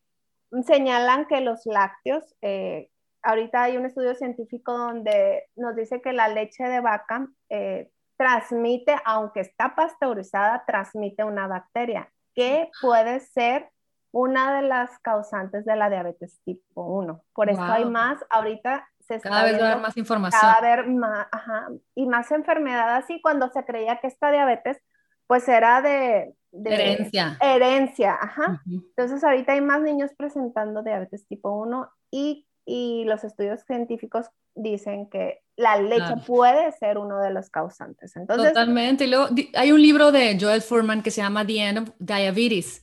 [0.66, 2.90] señalan que los lácteos, eh,
[3.22, 8.96] ahorita hay un estudio científico donde nos dice que la leche de vaca eh, transmite,
[9.05, 13.70] aunque está pasteurizada, transmite una bacteria que puede ser
[14.12, 17.22] una de las causantes de la diabetes tipo 1.
[17.35, 20.40] Por eso hay más, ahorita se está Cada vez va a haber más información.
[20.40, 24.81] Cada vez más, ajá, y más enfermedad así cuando se creía que esta diabetes
[25.26, 27.37] pues era de, herencia.
[27.40, 28.62] Herencia, ajá.
[28.66, 35.09] Entonces ahorita hay más niños presentando diabetes tipo 1 y, y los estudios científicos dicen
[35.09, 38.16] que la leche puede ser uno de los causantes.
[38.16, 39.05] Entonces, Totalmente.
[39.05, 42.83] Y luego hay un libro de Joel Furman que se llama The End of Diabetes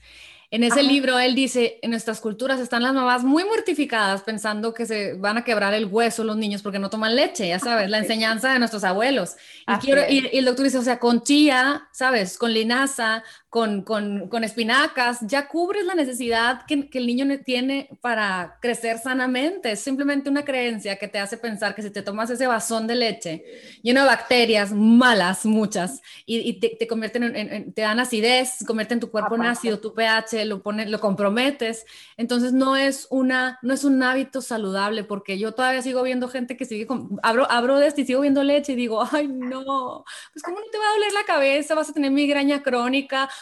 [0.53, 4.85] en ese libro él dice, en nuestras culturas están las mamás muy mortificadas pensando que
[4.85, 7.97] se van a quebrar el hueso los niños porque no toman leche, ya sabes, la
[8.03, 9.35] enseñanza de nuestros abuelos.
[9.67, 14.29] Y, quiero, y, el doctor dice, o sea, con chía, sabes, con linaza, con, con,
[14.29, 19.71] con espinacas, ya cubres la necesidad que, que, el niño tiene para crecer sanamente.
[19.71, 22.95] Es simplemente una creencia que te hace pensar que si te tomas ese vasón de
[22.95, 23.43] leche
[23.83, 28.99] lleno de bacterias malas, muchas, y, y te, te, convierten en, te dan acidez, convierten
[28.99, 31.85] tu cuerpo en ácido, tu pH, lo, pone, lo comprometes.
[32.17, 36.57] Entonces no es, una, no es un hábito saludable porque yo todavía sigo viendo gente
[36.57, 40.03] que sigue, con, abro, abro de este y sigo viendo leche y digo, ay no,
[40.31, 42.83] pues cómo no te va a doler la cabeza, vas a tener migraña crónica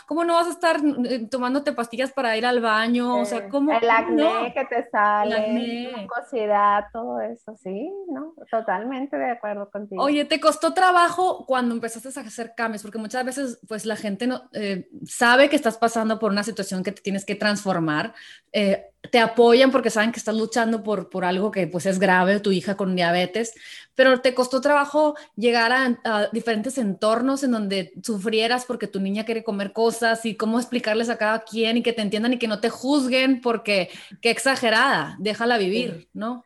[0.05, 3.19] ¿cómo no vas a estar eh, tomándote pastillas para ir al baño?
[3.19, 3.71] O sea, ¿cómo?
[3.71, 8.33] El acné que te sale, la mucosidad, todo eso, sí, ¿no?
[8.49, 10.03] Totalmente de acuerdo contigo.
[10.03, 12.81] Oye, ¿te costó trabajo cuando empezaste a hacer cambios?
[12.81, 16.80] Porque muchas veces, pues, la gente no, eh, sabe que estás pasando por una situación
[16.83, 18.13] que te tienes que transformar,
[18.51, 22.39] eh, te apoyan porque saben que estás luchando por, por algo que pues es grave,
[22.39, 23.53] tu hija con diabetes,
[23.95, 29.43] pero te costó trabajo llegar a, diferentes entornos en donde sufrieras porque tu niña quiere
[29.43, 32.59] comer cosas y cómo explicarles a cada quien y que te entiendan y que no
[32.59, 33.89] te juzguen porque
[34.21, 36.43] qué exagerada, déjala vivir, ¿no?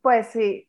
[0.00, 0.68] Pues sí,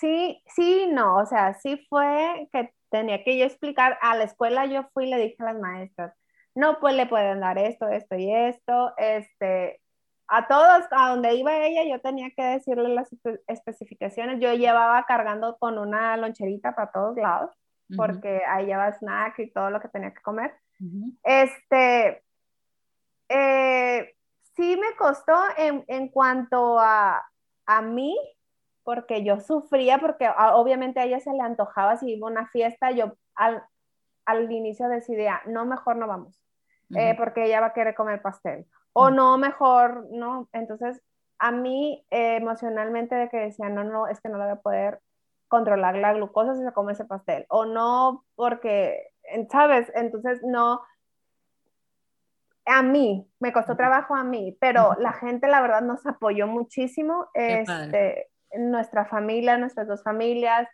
[0.00, 4.66] sí, sí, no, o sea, sí fue que tenía que yo explicar, a la escuela
[4.66, 6.14] yo fui y le dije a las maestras,
[6.54, 9.80] no, pues le pueden dar esto, esto y esto, este,
[10.28, 13.14] a todos, a donde iba ella, yo tenía que decirle las
[13.46, 14.40] especificaciones.
[14.40, 17.50] Yo llevaba cargando con una loncherita para todos lados,
[17.96, 20.54] porque ahí lleva snack y todo lo que tenía que comer.
[21.22, 22.22] Este,
[23.28, 24.14] eh,
[24.56, 27.22] sí me costó en, en cuanto a,
[27.66, 28.16] a, mí,
[28.82, 32.46] porque yo sufría, porque ah, obviamente a ella se le antojaba si iba a una
[32.48, 33.62] fiesta, yo al,
[34.24, 36.43] al inicio decidía, no, mejor no vamos,
[36.94, 38.66] eh, porque ella va a querer comer pastel.
[38.92, 40.48] O no mejor, ¿no?
[40.52, 41.00] Entonces,
[41.38, 44.60] a mí eh, emocionalmente de que decía, no, no, es que no lo voy a
[44.60, 45.00] poder
[45.48, 49.10] controlar la glucosa si se come ese pastel, o no, porque,
[49.50, 49.90] ¿sabes?
[49.94, 50.80] Entonces, no,
[52.66, 57.28] a mí, me costó trabajo a mí, pero la gente, la verdad, nos apoyó muchísimo,
[57.34, 60.68] este, nuestra familia, nuestras dos familias,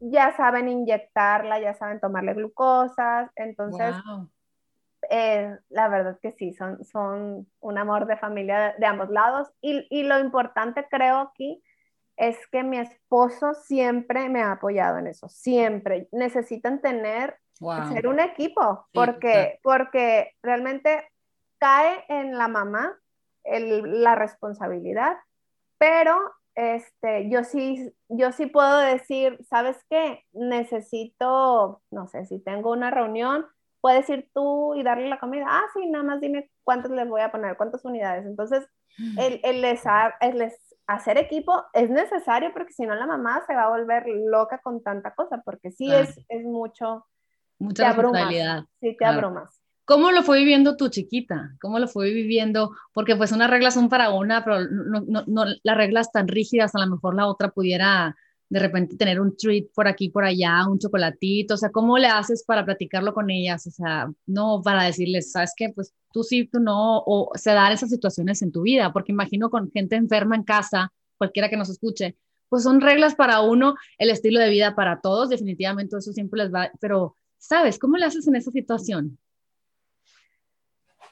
[0.00, 3.94] ya saben inyectarla, ya saben tomarle glucosas, entonces...
[5.10, 9.48] Eh, la verdad que sí, son, son un amor de familia de, ambos lados.
[9.60, 11.62] Y, y, lo importante creo aquí
[12.16, 16.08] es que mi esposo siempre me ha apoyado en eso, siempre.
[16.12, 17.38] Necesitan tener
[17.92, 21.08] ser un equipo, porque, porque realmente
[21.58, 22.98] cae en la mamá
[23.44, 25.16] la responsabilidad,
[25.78, 26.18] pero
[26.54, 30.24] este, yo sí, yo sí puedo decir, ¿sabes qué?
[30.32, 33.46] Necesito, no sé, si tengo una reunión,
[33.80, 35.46] puedes ir tú y darle la comida.
[35.48, 38.26] Ah, sí, nada más dime cuántas les voy a poner, cuántas unidades.
[38.26, 38.66] Entonces,
[38.98, 39.18] mm.
[39.18, 39.82] el, el, les,
[40.20, 40.52] el
[40.86, 44.82] hacer equipo es necesario porque si no la mamá se va a volver loca con
[44.82, 47.06] tanta cosa, porque sí es, es mucho.
[47.58, 48.64] Mucha responsabilidad.
[48.80, 49.62] Sí, te abrumas.
[49.86, 51.52] ¿Cómo lo fue viviendo tu chiquita?
[51.60, 52.72] ¿Cómo lo fue viviendo?
[52.92, 56.74] Porque pues unas reglas son para una, pero no, no, no, las reglas tan rígidas,
[56.74, 58.16] a lo mejor la otra pudiera
[58.48, 62.06] de repente tener un treat por aquí, por allá, un chocolatito, o sea, ¿cómo le
[62.06, 63.66] haces para platicarlo con ellas?
[63.66, 65.70] O sea, no para decirles, ¿sabes qué?
[65.74, 69.50] Pues tú sí, tú no, o se dan esas situaciones en tu vida, porque imagino
[69.50, 72.16] con gente enferma en casa, cualquiera que nos escuche,
[72.48, 76.54] pues son reglas para uno, el estilo de vida para todos, definitivamente eso siempre les
[76.54, 77.78] va, pero, ¿sabes?
[77.78, 79.18] ¿Cómo le haces en esa situación?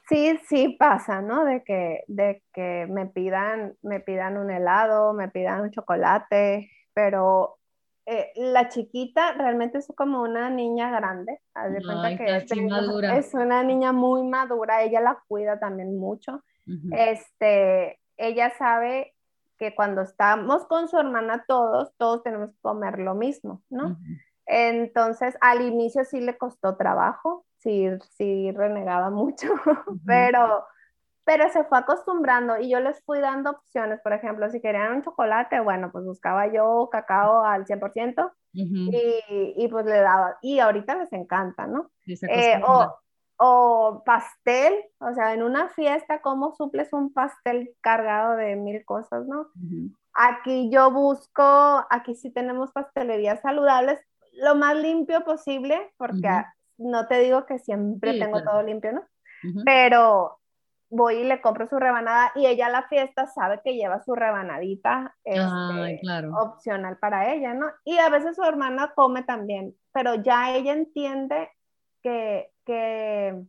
[0.08, 1.44] sí, sí pasa, ¿no?
[1.44, 7.58] De que, de que me pidan, me pidan un helado, me pidan un chocolate, pero
[8.06, 11.40] eh, la chiquita realmente es como una niña grande.
[12.16, 12.36] que
[13.18, 16.42] es, una niña muy madura, ella la cuida también mucho.
[16.92, 19.14] Este, ella sabe
[19.58, 23.98] que cuando estamos con su hermana todos, todos tenemos que comer lo mismo, ¿no?
[24.46, 29.48] Entonces, al inicio sí le costó trabajo, sí, sí renegaba mucho,
[30.06, 30.64] pero,
[31.24, 34.00] pero se fue acostumbrando y yo les fui dando opciones.
[34.02, 39.68] Por ejemplo, si querían un chocolate, bueno, pues buscaba yo cacao al 100% y, y,
[39.68, 40.38] pues le daba.
[40.42, 41.90] Y ahorita les encanta, ¿no?
[42.06, 42.94] Eh, o,
[43.38, 49.26] o pastel, o sea, en una fiesta, ¿cómo suples un pastel cargado de mil cosas,
[49.26, 49.48] no?
[50.12, 53.98] Aquí yo busco, aquí sí tenemos pastelerías saludables,
[54.34, 56.28] lo más limpio posible, porque
[56.78, 59.02] no te digo que siempre tengo todo limpio, ¿no?
[59.64, 60.38] Pero
[60.94, 64.14] voy y le compro su rebanada y ella a la fiesta sabe que lleva su
[64.14, 66.00] rebanadita este,
[66.40, 67.66] opcional para ella, ¿no?
[67.84, 71.50] Y a veces su hermana come también, pero ya ella entiende
[72.02, 73.42] que, que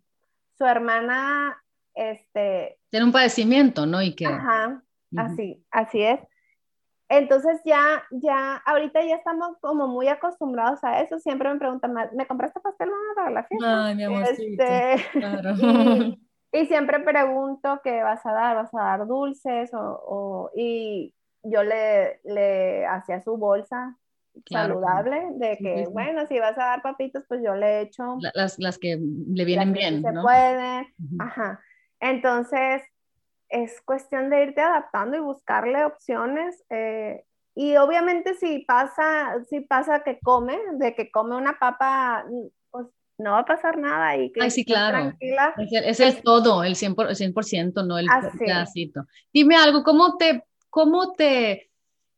[0.57, 1.61] su hermana,
[1.93, 2.79] este...
[2.89, 4.01] Tiene un padecimiento, ¿no?
[4.01, 4.25] Y que...
[4.25, 4.81] Ajá,
[5.15, 6.19] así, así es.
[7.07, 11.19] Entonces ya, ya, ahorita ya estamos como muy acostumbrados a eso.
[11.19, 13.85] Siempre me preguntan, ¿me compraste pastel para la fiesta?
[13.85, 15.53] Ay, mi amorcito, este, claro.
[15.59, 16.24] y,
[16.67, 22.85] siempre pregunto qué vas a dar, vas a dar dulces o, y yo le, le
[22.85, 23.97] hacía su bolsa
[24.49, 28.17] saludable de que, bueno, si vas a dar papitos, pues yo le echo.
[28.33, 31.61] Las, las que le vienen bien, se puede, ajá.
[31.99, 32.81] Entonces,
[33.49, 36.63] es cuestión de irte adaptando y buscarle opciones.
[36.69, 37.23] Eh,
[37.55, 42.25] y obviamente si pasa, si pasa que come, de que come una papa,
[43.17, 44.97] no va a pasar nada y que Ay, sí, claro.
[44.97, 45.53] tranquila.
[45.57, 48.07] Es el, todo, el 100%, no el
[48.37, 49.05] pedacito.
[49.33, 51.69] Dime algo, ¿cómo te, ¿cómo te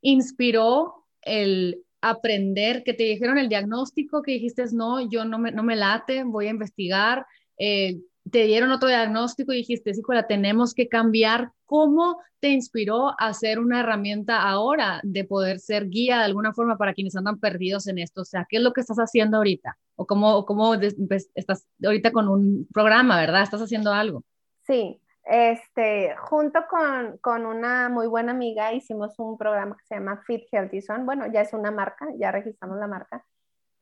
[0.01, 5.63] inspiró el aprender, que te dijeron el diagnóstico, que dijiste, no, yo no me, no
[5.63, 7.25] me late, voy a investigar,
[7.57, 7.99] eh,
[8.31, 11.51] te dieron otro diagnóstico y dijiste, la tenemos que cambiar.
[11.65, 16.77] ¿Cómo te inspiró a hacer una herramienta ahora de poder ser guía de alguna forma
[16.77, 18.21] para quienes andan perdidos en esto?
[18.21, 19.77] O sea, ¿qué es lo que estás haciendo ahorita?
[19.97, 20.75] ¿O cómo, cómo
[21.07, 23.41] pues, estás ahorita con un programa, verdad?
[23.41, 24.23] ¿Estás haciendo algo?
[24.65, 30.23] Sí, este, junto con, con, una muy buena amiga hicimos un programa que se llama
[30.25, 31.03] Fit Healthy Zone.
[31.03, 33.25] Bueno, ya es una marca, ya registramos la marca,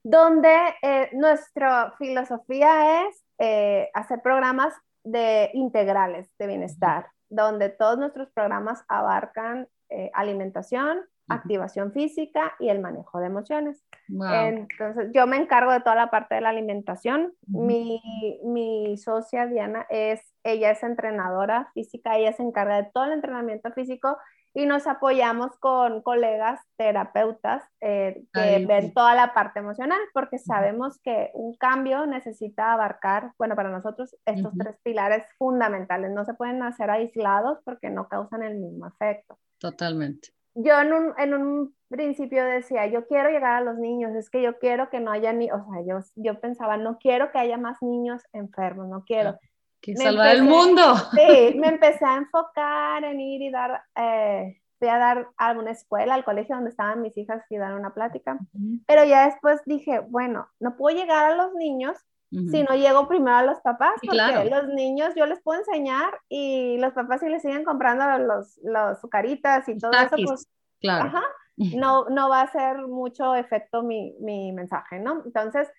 [0.03, 8.29] donde eh, nuestra filosofía es eh, hacer programas de integrales de bienestar, donde todos nuestros
[8.31, 13.83] programas abarcan eh, alimentación, activación física y el manejo de emociones.
[14.07, 17.33] Entonces, yo me encargo de toda la parte de la alimentación.
[17.47, 18.01] mi,
[18.43, 23.71] mi, socia Diana es, ella es entrenadora física, ella se encarga de todo el entrenamiento
[23.71, 24.17] físico
[24.55, 30.97] y nos apoyamos con colegas terapeutas eh, que ven toda la parte emocional, porque sabemos
[31.03, 36.63] que un cambio necesita abarcar, bueno, para nosotros estos tres pilares fundamentales, no se pueden
[36.63, 39.37] hacer aislados porque no causan el mismo efecto.
[39.57, 40.29] Totalmente.
[40.55, 44.41] Yo en un, en un principio decía, yo quiero llegar a los niños, es que
[44.41, 47.57] yo quiero que no haya ni, o sea, yo, yo pensaba, no quiero que haya
[47.57, 49.37] más niños enfermos, no quiero.
[49.81, 50.95] Que salvar el mundo.
[51.13, 55.71] Sí, me empecé a enfocar en ir y dar, eh, fui a dar a una
[55.71, 58.39] escuela, al colegio donde estaban mis hijas y dar una plática,
[58.87, 61.97] pero ya después dije, bueno, no puedo llegar a los niños
[62.31, 66.77] si no llego primero a los papás, porque los niños yo les puedo enseñar y
[66.79, 70.47] los papás si les siguen comprando los, los sucaritas y todo eso, pues,
[70.81, 71.05] claro.
[71.05, 71.23] ajá,
[71.57, 75.23] no, no va a hacer mucho efecto mi, mi mensaje, ¿no?
[75.25, 75.71] Entonces,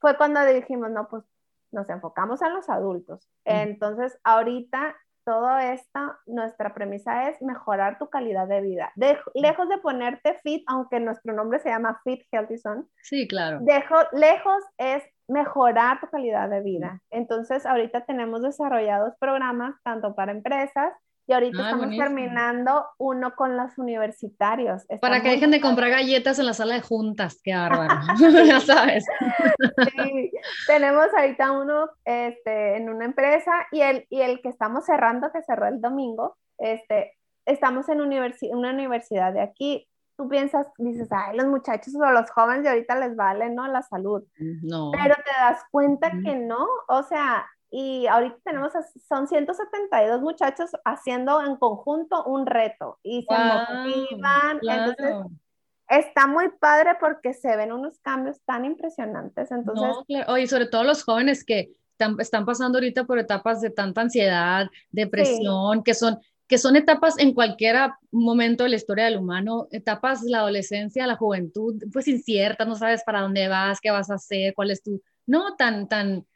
[0.00, 1.24] fue cuando dijimos, no, pues
[1.70, 3.28] nos enfocamos en los adultos.
[3.44, 8.92] Entonces, ahorita todo esto, nuestra premisa es mejorar tu calidad de vida.
[9.34, 12.84] lejos de ponerte fit, aunque nuestro nombre se llama Fit Healthy Zone.
[13.02, 13.60] Sí, claro.
[14.12, 17.00] lejos es mejorar tu calidad de vida.
[17.10, 20.92] Entonces, ahorita tenemos desarrollados programas tanto para empresas
[21.28, 24.86] y ahorita ah, estamos terminando uno con los universitarios.
[25.02, 27.94] Para que dejen de comprar galletas en la sala de juntas, qué bárbaro.
[28.46, 29.04] ya sabes.
[29.92, 30.30] sí,
[30.66, 35.42] tenemos ahorita uno este, en una empresa y el, y el que estamos cerrando, que
[35.42, 39.87] cerró el domingo, este, estamos en una universidad de aquí.
[40.18, 43.68] Tú piensas, dices, ay, los muchachos o los jóvenes de ahorita les vale, ¿no?
[43.68, 44.24] La salud.
[44.62, 44.90] No.
[44.90, 46.66] Pero te das cuenta que no.
[46.88, 48.72] O sea, y ahorita tenemos,
[49.08, 54.58] son 172 muchachos haciendo en conjunto un reto y se motivan.
[54.60, 55.38] Entonces,
[55.88, 59.52] está muy padre porque se ven unos cambios tan impresionantes.
[59.52, 59.96] Entonces,
[60.26, 65.82] Oye, sobre todo los jóvenes que están, pasando ahorita por etapas de tanta ansiedad, depresión,
[65.82, 67.76] que son que son etapas en cualquier
[68.10, 73.02] momento de la historia del humano, etapas la adolescencia, la juventud, pues inciertas, no sabes
[73.04, 76.26] para dónde vas, qué vas a hacer, cuál es tu, no tan, tan,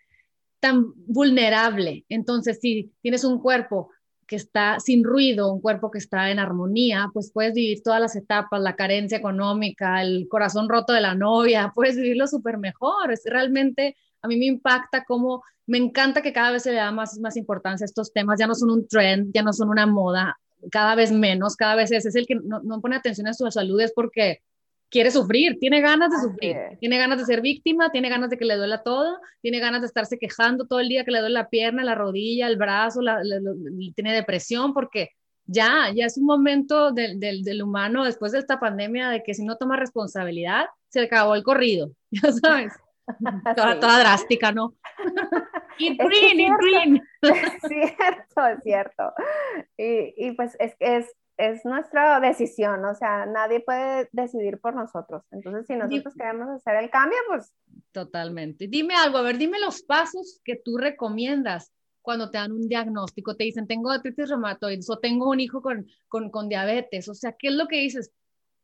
[0.60, 2.04] tan vulnerable.
[2.10, 3.90] Entonces, si tienes un cuerpo
[4.26, 8.16] que está sin ruido, un cuerpo que está en armonía, pues puedes vivir todas las
[8.16, 13.12] etapas, la carencia económica, el corazón roto de la novia, puedes vivirlo súper mejor.
[13.12, 16.92] Es realmente, a mí me impacta cómo, me encanta que cada vez se le da
[16.92, 19.86] más, más importancia a estos temas, ya no son un trend, ya no son una
[19.86, 20.38] moda,
[20.70, 23.50] cada vez menos, cada vez es, es el que no, no pone atención a su
[23.50, 24.40] salud, es porque
[24.92, 28.44] quiere sufrir, tiene ganas de sufrir, tiene ganas de ser víctima, tiene ganas de que
[28.44, 31.48] le duela todo, tiene ganas de estarse quejando todo el día que le duele la
[31.48, 33.00] pierna, la rodilla, el brazo,
[33.94, 35.08] tiene depresión porque
[35.46, 39.44] ya, ya es un momento del, del, humano después de esta pandemia de que si
[39.44, 42.72] no toma responsabilidad, se acabó el corrido, ya sabes.
[43.56, 44.74] Toda, toda drástica, ¿no?
[45.78, 47.02] Eat green, eat green.
[47.22, 49.12] Es cierto, es cierto.
[49.76, 51.06] Y, y pues es, es
[51.42, 55.24] es nuestra decisión, o sea, nadie puede decidir por nosotros.
[55.30, 57.52] Entonces, si nosotros queremos hacer el cambio, pues...
[57.90, 58.68] Totalmente.
[58.68, 63.36] Dime algo, a ver, dime los pasos que tú recomiendas cuando te dan un diagnóstico,
[63.36, 67.32] te dicen, tengo artritis reumatoide o tengo un hijo con, con, con diabetes, o sea,
[67.38, 68.12] ¿qué es lo que dices?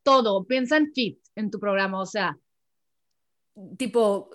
[0.02, 2.36] Todo, piensa en FIT en tu programa, o sea,
[3.76, 4.30] tipo,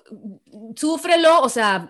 [0.75, 1.89] súfrelo, o sea,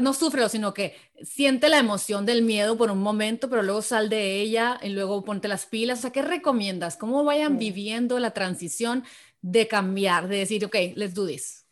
[0.00, 4.08] no súfrelo, sino que siente la emoción del miedo por un momento, pero luego sal
[4.08, 5.98] de ella y luego ponte las pilas.
[5.98, 6.96] O sea, ¿qué recomiendas?
[6.96, 9.04] ¿Cómo vayan viviendo la transición
[9.40, 11.66] de cambiar, de decir, ok, let's do this?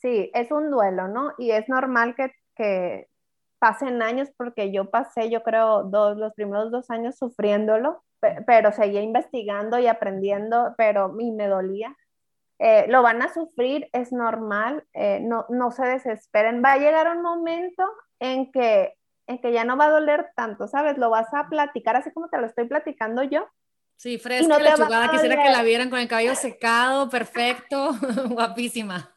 [0.00, 1.32] Sí, es un duelo, ¿no?
[1.38, 3.08] Y es normal que, que
[3.58, 8.02] pasen años porque yo pasé, yo creo, dos, los primeros dos años sufriéndolo,
[8.46, 11.96] pero seguía investigando y aprendiendo, pero y me dolía
[12.64, 16.62] eh, lo van a sufrir, es normal, eh, no, no se desesperen.
[16.64, 17.82] Va a llegar un momento
[18.20, 18.94] en que,
[19.26, 20.96] en que ya no va a doler tanto, ¿sabes?
[20.96, 23.48] Lo vas a platicar así como te lo estoy platicando yo.
[23.96, 27.94] Sí, fresca, no lechuga, quisiera que la vieran con el cabello secado, perfecto,
[28.30, 29.12] guapísima.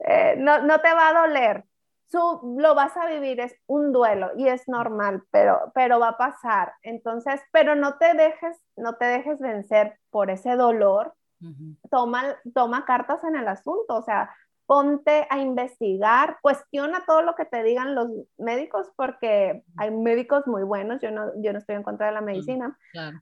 [0.00, 1.64] Eh, no, no te va a doler,
[2.08, 6.18] Su, lo vas a vivir, es un duelo y es normal, pero, pero va a
[6.18, 6.72] pasar.
[6.82, 11.14] Entonces, pero no te dejes, no te dejes vencer por ese dolor,
[11.90, 14.34] toma, toma cartas en el asunto, o sea,
[14.66, 20.62] ponte a investigar, cuestiona todo lo que te digan los médicos, porque hay médicos muy
[20.62, 22.78] buenos, yo no, yo no estoy en contra de la medicina,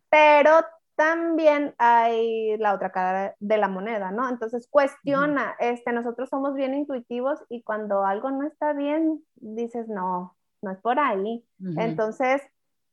[0.08, 0.64] pero
[0.94, 4.28] también hay la otra cara de la moneda, ¿no?
[4.28, 10.36] Entonces cuestiona, este, nosotros somos bien intuitivos y cuando algo no está bien, dices, no,
[10.60, 11.44] no es por ahí.
[11.76, 12.42] Entonces,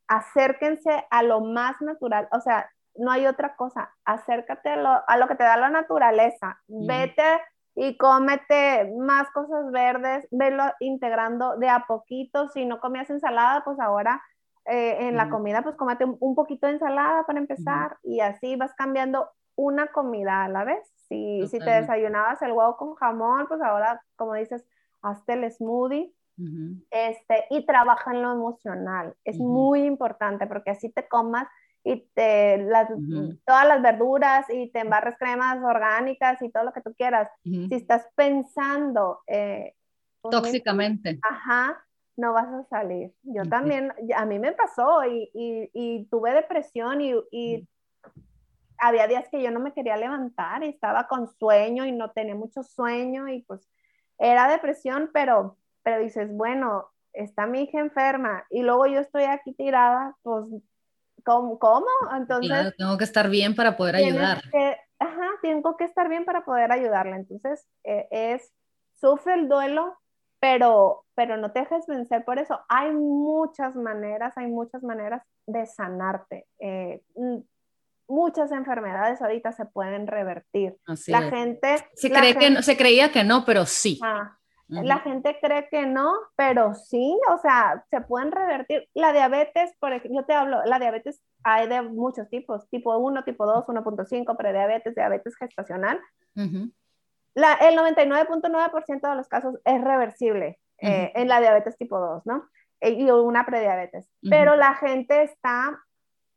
[0.07, 2.69] acérquense a lo más natural, o sea,
[2.99, 3.91] no hay otra cosa.
[4.05, 6.61] Acércate a lo, que te da la naturaleza.
[6.67, 7.39] Vete
[7.75, 12.49] y cómete más cosas verdes, velo integrando de a poquito.
[12.49, 14.21] Si no comías ensalada, pues ahora
[14.65, 18.73] eh, en la comida, pues cómete un, poquito de ensalada para empezar y así vas
[18.75, 20.85] cambiando una comida a la vez.
[21.07, 24.65] Si, si te desayunabas el huevo con jamón, pues ahora, como dices,
[25.01, 26.13] hazte el smoothie.
[26.91, 29.15] este, y trabaja en lo emocional.
[29.23, 31.47] Es muy importante porque así te comas
[31.83, 32.89] y te las,
[33.45, 37.29] todas las verduras y te embarres cremas orgánicas y todo lo que tú quieras.
[37.43, 39.75] Si estás pensando eh,
[40.21, 41.83] tóxicamente, ajá,
[42.17, 43.13] no vas a salir.
[43.23, 47.67] Yo también, a mí me pasó y, y, y tuve depresión y, y
[48.77, 52.35] había días que yo no me quería levantar y estaba con sueño y no tenía
[52.35, 53.69] mucho sueño y pues
[54.17, 59.53] era depresión, pero, pero dices, bueno, está mi hija enferma y luego yo estoy aquí
[59.53, 60.45] tirada, pues
[61.23, 61.59] ¿Cómo?
[61.59, 61.87] ¿Cómo?
[62.15, 62.75] Entonces...
[62.77, 64.41] tengo que estar bien para poder ayudar.
[64.99, 67.15] ajá, tengo que estar bien para poder ayudarla.
[67.15, 68.51] Entonces, eh, es
[68.99, 69.97] sufre el duelo,
[70.39, 72.59] pero, pero no te dejes vencer por eso.
[72.69, 76.47] Hay muchas maneras, hay muchas maneras de sanarte.
[76.59, 77.39] Eh, mm,
[78.07, 80.77] muchas enfermedades ahorita se pueden revertir.
[81.07, 81.77] la gente...
[81.93, 83.99] Se, cree Que se creía que no, pero sí.
[84.69, 88.87] La gente cree que no, pero sí, o sea, se pueden revertir.
[88.93, 93.23] La diabetes, por ejemplo, yo te hablo, la diabetes hay de muchos tipos, tipo 1,
[93.23, 95.99] tipo 2, 1.5, prediabetes, diabetes gestacional.
[97.33, 102.47] la, el 99.9% de los casos es reversible eh, en la diabetes tipo 2, ¿no?
[102.79, 104.07] E, y una prediabetes.
[104.29, 105.79] Pero la gente está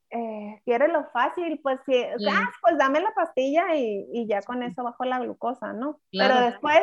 [0.08, 4.62] eh, quiere lo fácil, pues, si, ah, pues dame la pastilla y, y, ya con
[4.62, 6.00] eso bajo la glucosa, ¿no?
[6.10, 6.82] Pero después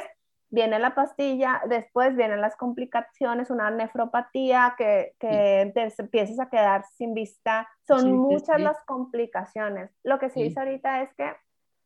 [0.49, 6.85] viene la pastilla, después vienen las complicaciones, una nefropatía, que, que te empiezas a quedar
[6.97, 7.67] sin vista.
[7.87, 9.91] Son muchas las complicaciones.
[10.03, 11.31] Lo que se dice ahorita es que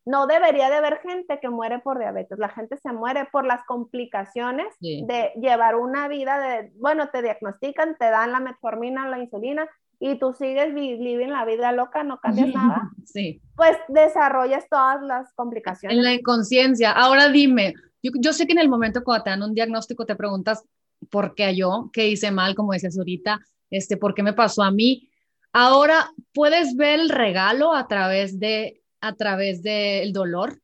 [0.05, 2.37] no debería de haber gente que muere por diabetes.
[2.37, 7.95] La gente se muere por las complicaciones de llevar una vida de, bueno, te diagnostican,
[7.97, 12.49] te dan la metformina, la insulina, y tú sigues viviendo la vida loca, no cambias
[12.53, 13.41] nada, sí.
[13.55, 15.97] pues desarrollas todas las complicaciones.
[15.97, 16.91] En la inconsciencia.
[16.91, 17.73] Ahora dime,
[18.03, 20.63] yo, sé que en el momento cuando te dan un diagnóstico te preguntas
[21.09, 23.39] por qué yo, qué hice mal, como decías ahorita,
[23.69, 25.09] este, por qué me pasó a mí.
[25.51, 30.61] Ahora puedes ver el regalo a través de a través del dolor.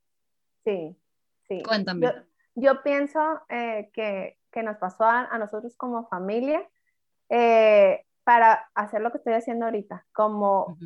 [0.64, 0.96] Sí,
[1.48, 1.62] sí.
[1.64, 2.14] Cuéntame.
[2.56, 3.20] Yo, pienso
[3.50, 6.68] eh, que, que, nos pasó a, nosotros como familia.
[7.30, 10.78] Eh, para hacer lo que estoy haciendo ahorita, como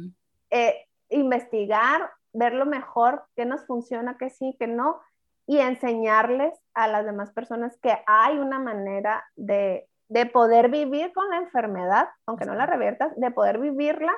[0.49, 5.01] eh, investigar, ver lo mejor, qué nos funciona, qué sí, qué no,
[5.45, 11.29] y enseñarles a las demás personas que hay una manera de, de poder vivir con
[11.29, 14.13] la enfermedad, aunque no la reviertas, de poder vivirla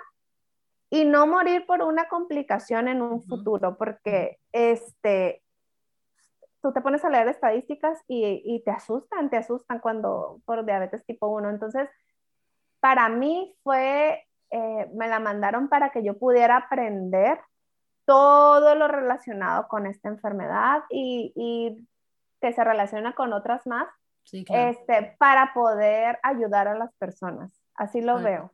[0.89, 5.41] y no morir por una complicación en un futuro, porque este,
[6.61, 11.05] tú te pones a leer estadísticas y, y, te asustan, te asustan cuando por diabetes
[11.05, 11.49] tipo 1.
[11.49, 11.89] Entonces,
[12.79, 17.39] para mí fue, eh, me la mandaron para que yo pudiera aprender
[18.05, 21.87] todo lo relacionado con esta enfermedad y, y
[22.41, 23.87] que se relaciona con otras más,
[24.31, 27.51] este, para poder ayudar a las personas.
[27.75, 28.51] Así lo veo.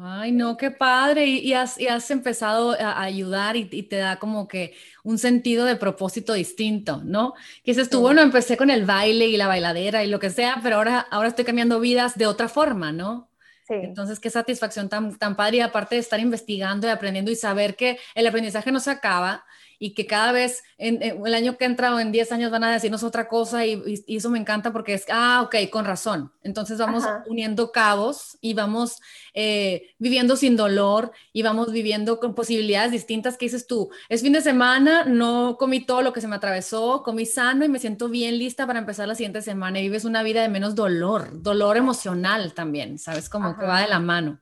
[0.00, 1.26] Ay, no, qué padre.
[1.26, 5.74] Y, has, y has, empezado a ayudar y, te da como que un sentido de
[5.74, 7.34] propósito distinto, ¿no?
[7.64, 10.60] Que dices tú, bueno, empecé con el baile y la bailadera y lo que sea,
[10.62, 13.28] pero ahora, ahora estoy cambiando vidas de otra forma, ¿no?
[13.68, 17.98] Entonces, qué satisfacción tan, tan padre aparte de estar investigando y aprendiendo y saber que
[18.14, 19.44] el aprendizaje no se acaba,
[19.78, 22.72] y que cada vez en, el año que entra o en 10 años van a
[22.72, 26.32] decirnos otra cosa y, eso me encanta porque es, ah, ok, con razón.
[26.42, 29.00] Entonces vamos uniendo cabos y vamos
[29.34, 34.32] eh, viviendo sin dolor y vamos viviendo con posibilidades distintas que dices tú, es fin
[34.32, 38.08] de semana, no comí todo lo que se me atravesó, comí sano y me siento
[38.08, 41.76] bien lista para empezar la siguiente semana y vives una vida de menos dolor, dolor
[41.76, 43.28] emocional también, ¿sabes?
[43.28, 44.40] Como que va de la mano.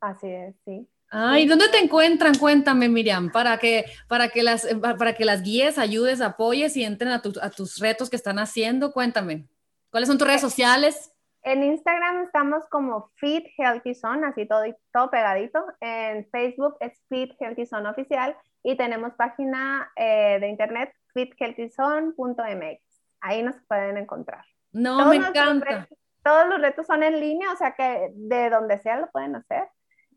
[0.00, 0.88] Así es, sí.
[1.10, 2.34] Ay, ¿dónde te encuentran?
[2.34, 4.66] Cuéntame, Miriam, para que, para que, las,
[4.98, 8.92] para que las guíes, ayudes, apoyes y entren a, a tus retos que están haciendo.
[8.92, 9.46] Cuéntame,
[9.90, 11.12] ¿cuáles son tus redes sociales?
[11.42, 15.64] En Instagram estamos como Fit Healthy Zone, así todo, todo pegadito.
[15.80, 22.82] En Facebook es Fit Healthy Zone Oficial y tenemos página eh, de internet fithealthyzone.mx.
[23.20, 24.44] Ahí nos pueden encontrar.
[24.72, 25.88] No, me encanta.
[26.22, 29.68] todos los retos son en línea, o sea que de donde sea lo pueden hacer.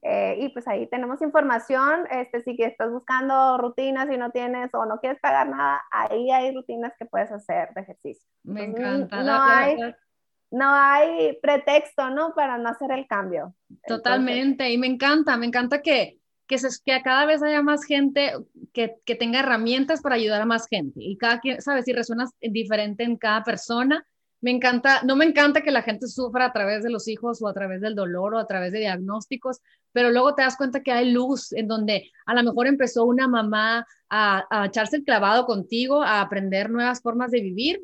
[0.04, 4.86] Eh, y pues ahí tenemos información, este, si estás buscando rutinas y no tienes o
[4.86, 8.28] no quieres pagar nada, ahí hay rutinas que puedes hacer de ejercicio.
[8.44, 9.22] Me encanta.
[9.22, 9.78] No, hay,
[10.50, 12.34] no hay pretexto, ¿no?
[12.34, 13.54] Para no hacer el cambio.
[13.86, 18.34] Totalmente, y me encanta, me encanta que, que, se, que cada vez haya más gente
[18.74, 21.00] que, que tenga herramientas para ayudar a más gente.
[21.00, 21.86] Y cada quien, ¿sabes?
[21.86, 24.04] Si resuenas diferente en cada persona,
[24.42, 27.48] me encanta, no me encanta que la gente sufra a través de los hijos o
[27.48, 29.60] a través del dolor o a través de diagnósticos,
[29.92, 33.28] pero luego te das cuenta que hay luz en donde a lo mejor empezó una
[33.28, 37.82] mamá a, echarse el clavado contigo, a aprender nuevas formas de vivir,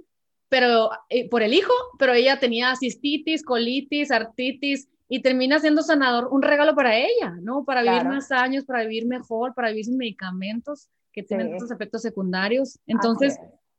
[0.50, 6.28] pero eh, por el hijo, pero ella tenía cistitis, colitis, artritis y termina siendo sanador,
[6.32, 7.66] un regalo para ella, ¿no?
[7.66, 12.02] Para vivir más años, para vivir mejor, para vivir sin medicamentos que tienen estos efectos
[12.02, 12.80] secundarios.
[12.88, 13.38] Entonces,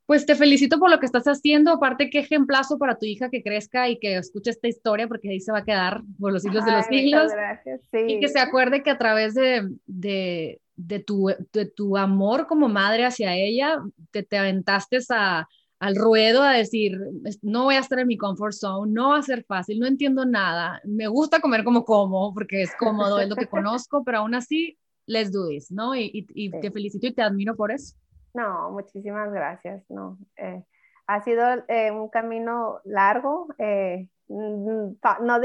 [0.08, 1.70] pues te felicito por lo que estás haciendo.
[1.70, 5.38] Aparte, qué ejemplazo para tu hija que crezca y que escuche esta historia, porque ahí
[5.38, 7.30] se va a quedar por los siglos de los siglos.
[7.30, 12.46] Gracias, Y que se acuerde que a través de, de, de, tu, de tu amor
[12.46, 15.46] como madre hacia ella, te, te aventaste a,
[15.78, 16.98] al ruedo a decir,
[17.42, 20.24] no voy a estar en mi comfort zone, no va a ser fácil, no entiendo
[20.24, 24.34] nada, me gusta comer como como, porque es cómodo, es lo que conozco, pero aún
[24.34, 25.94] así, les do ¿no?
[25.94, 27.94] Y, y, y te felicito y te admiro por eso.
[28.38, 29.82] No, muchísimas gracias.
[29.90, 30.62] No, eh,
[31.08, 35.40] ha sido eh, un camino largo, eh, no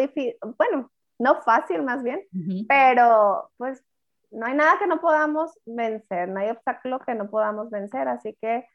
[0.59, 2.21] bueno, no fácil más bien,
[2.67, 3.83] pero pues
[4.29, 8.37] no hay nada que no podamos vencer, no hay obstáculo que no podamos vencer, así
[8.39, 8.67] que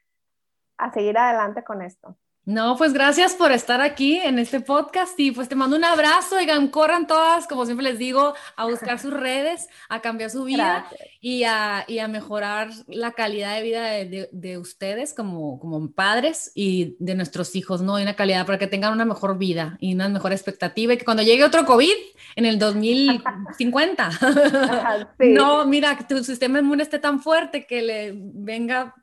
[0.77, 2.17] a seguir adelante con esto.
[2.49, 6.35] No, pues gracias por estar aquí en este podcast y pues te mando un abrazo.
[6.35, 10.87] Oigan, corran todas, como siempre les digo, a buscar sus redes, a cambiar su vida
[11.21, 16.51] y a, y a, mejorar la calidad de vida de, de, ustedes como, como padres
[16.55, 17.99] y de nuestros hijos, ¿no?
[17.99, 21.05] Y una calidad para que tengan una mejor vida y una mejor expectativa y que
[21.05, 21.93] cuando llegue otro COVID
[22.35, 24.09] en el 2050,
[25.19, 28.95] no, mira, que tu sistema inmune esté tan fuerte que le venga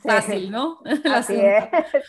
[0.00, 0.78] fácil, ¿no?
[1.12, 1.64] Así es.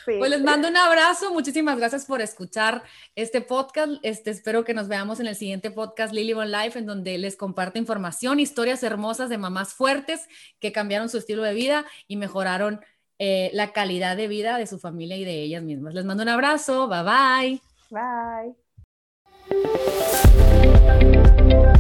[0.06, 2.84] Pues les mando un abrazo, muchísimas gracias por escuchar
[3.16, 3.94] este podcast.
[4.04, 7.36] Este, espero que nos veamos en el siguiente podcast Lily Von Life, en donde les
[7.38, 10.28] comparto información, historias hermosas de mamás fuertes
[10.60, 12.82] que cambiaron su estilo de vida y mejoraron
[13.20, 15.94] eh, la calidad de vida de su familia y de ellas mismas.
[15.94, 17.62] Les mando un abrazo, bye bye.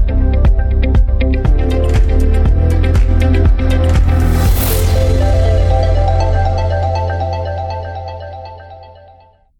[0.09, 0.28] Bye.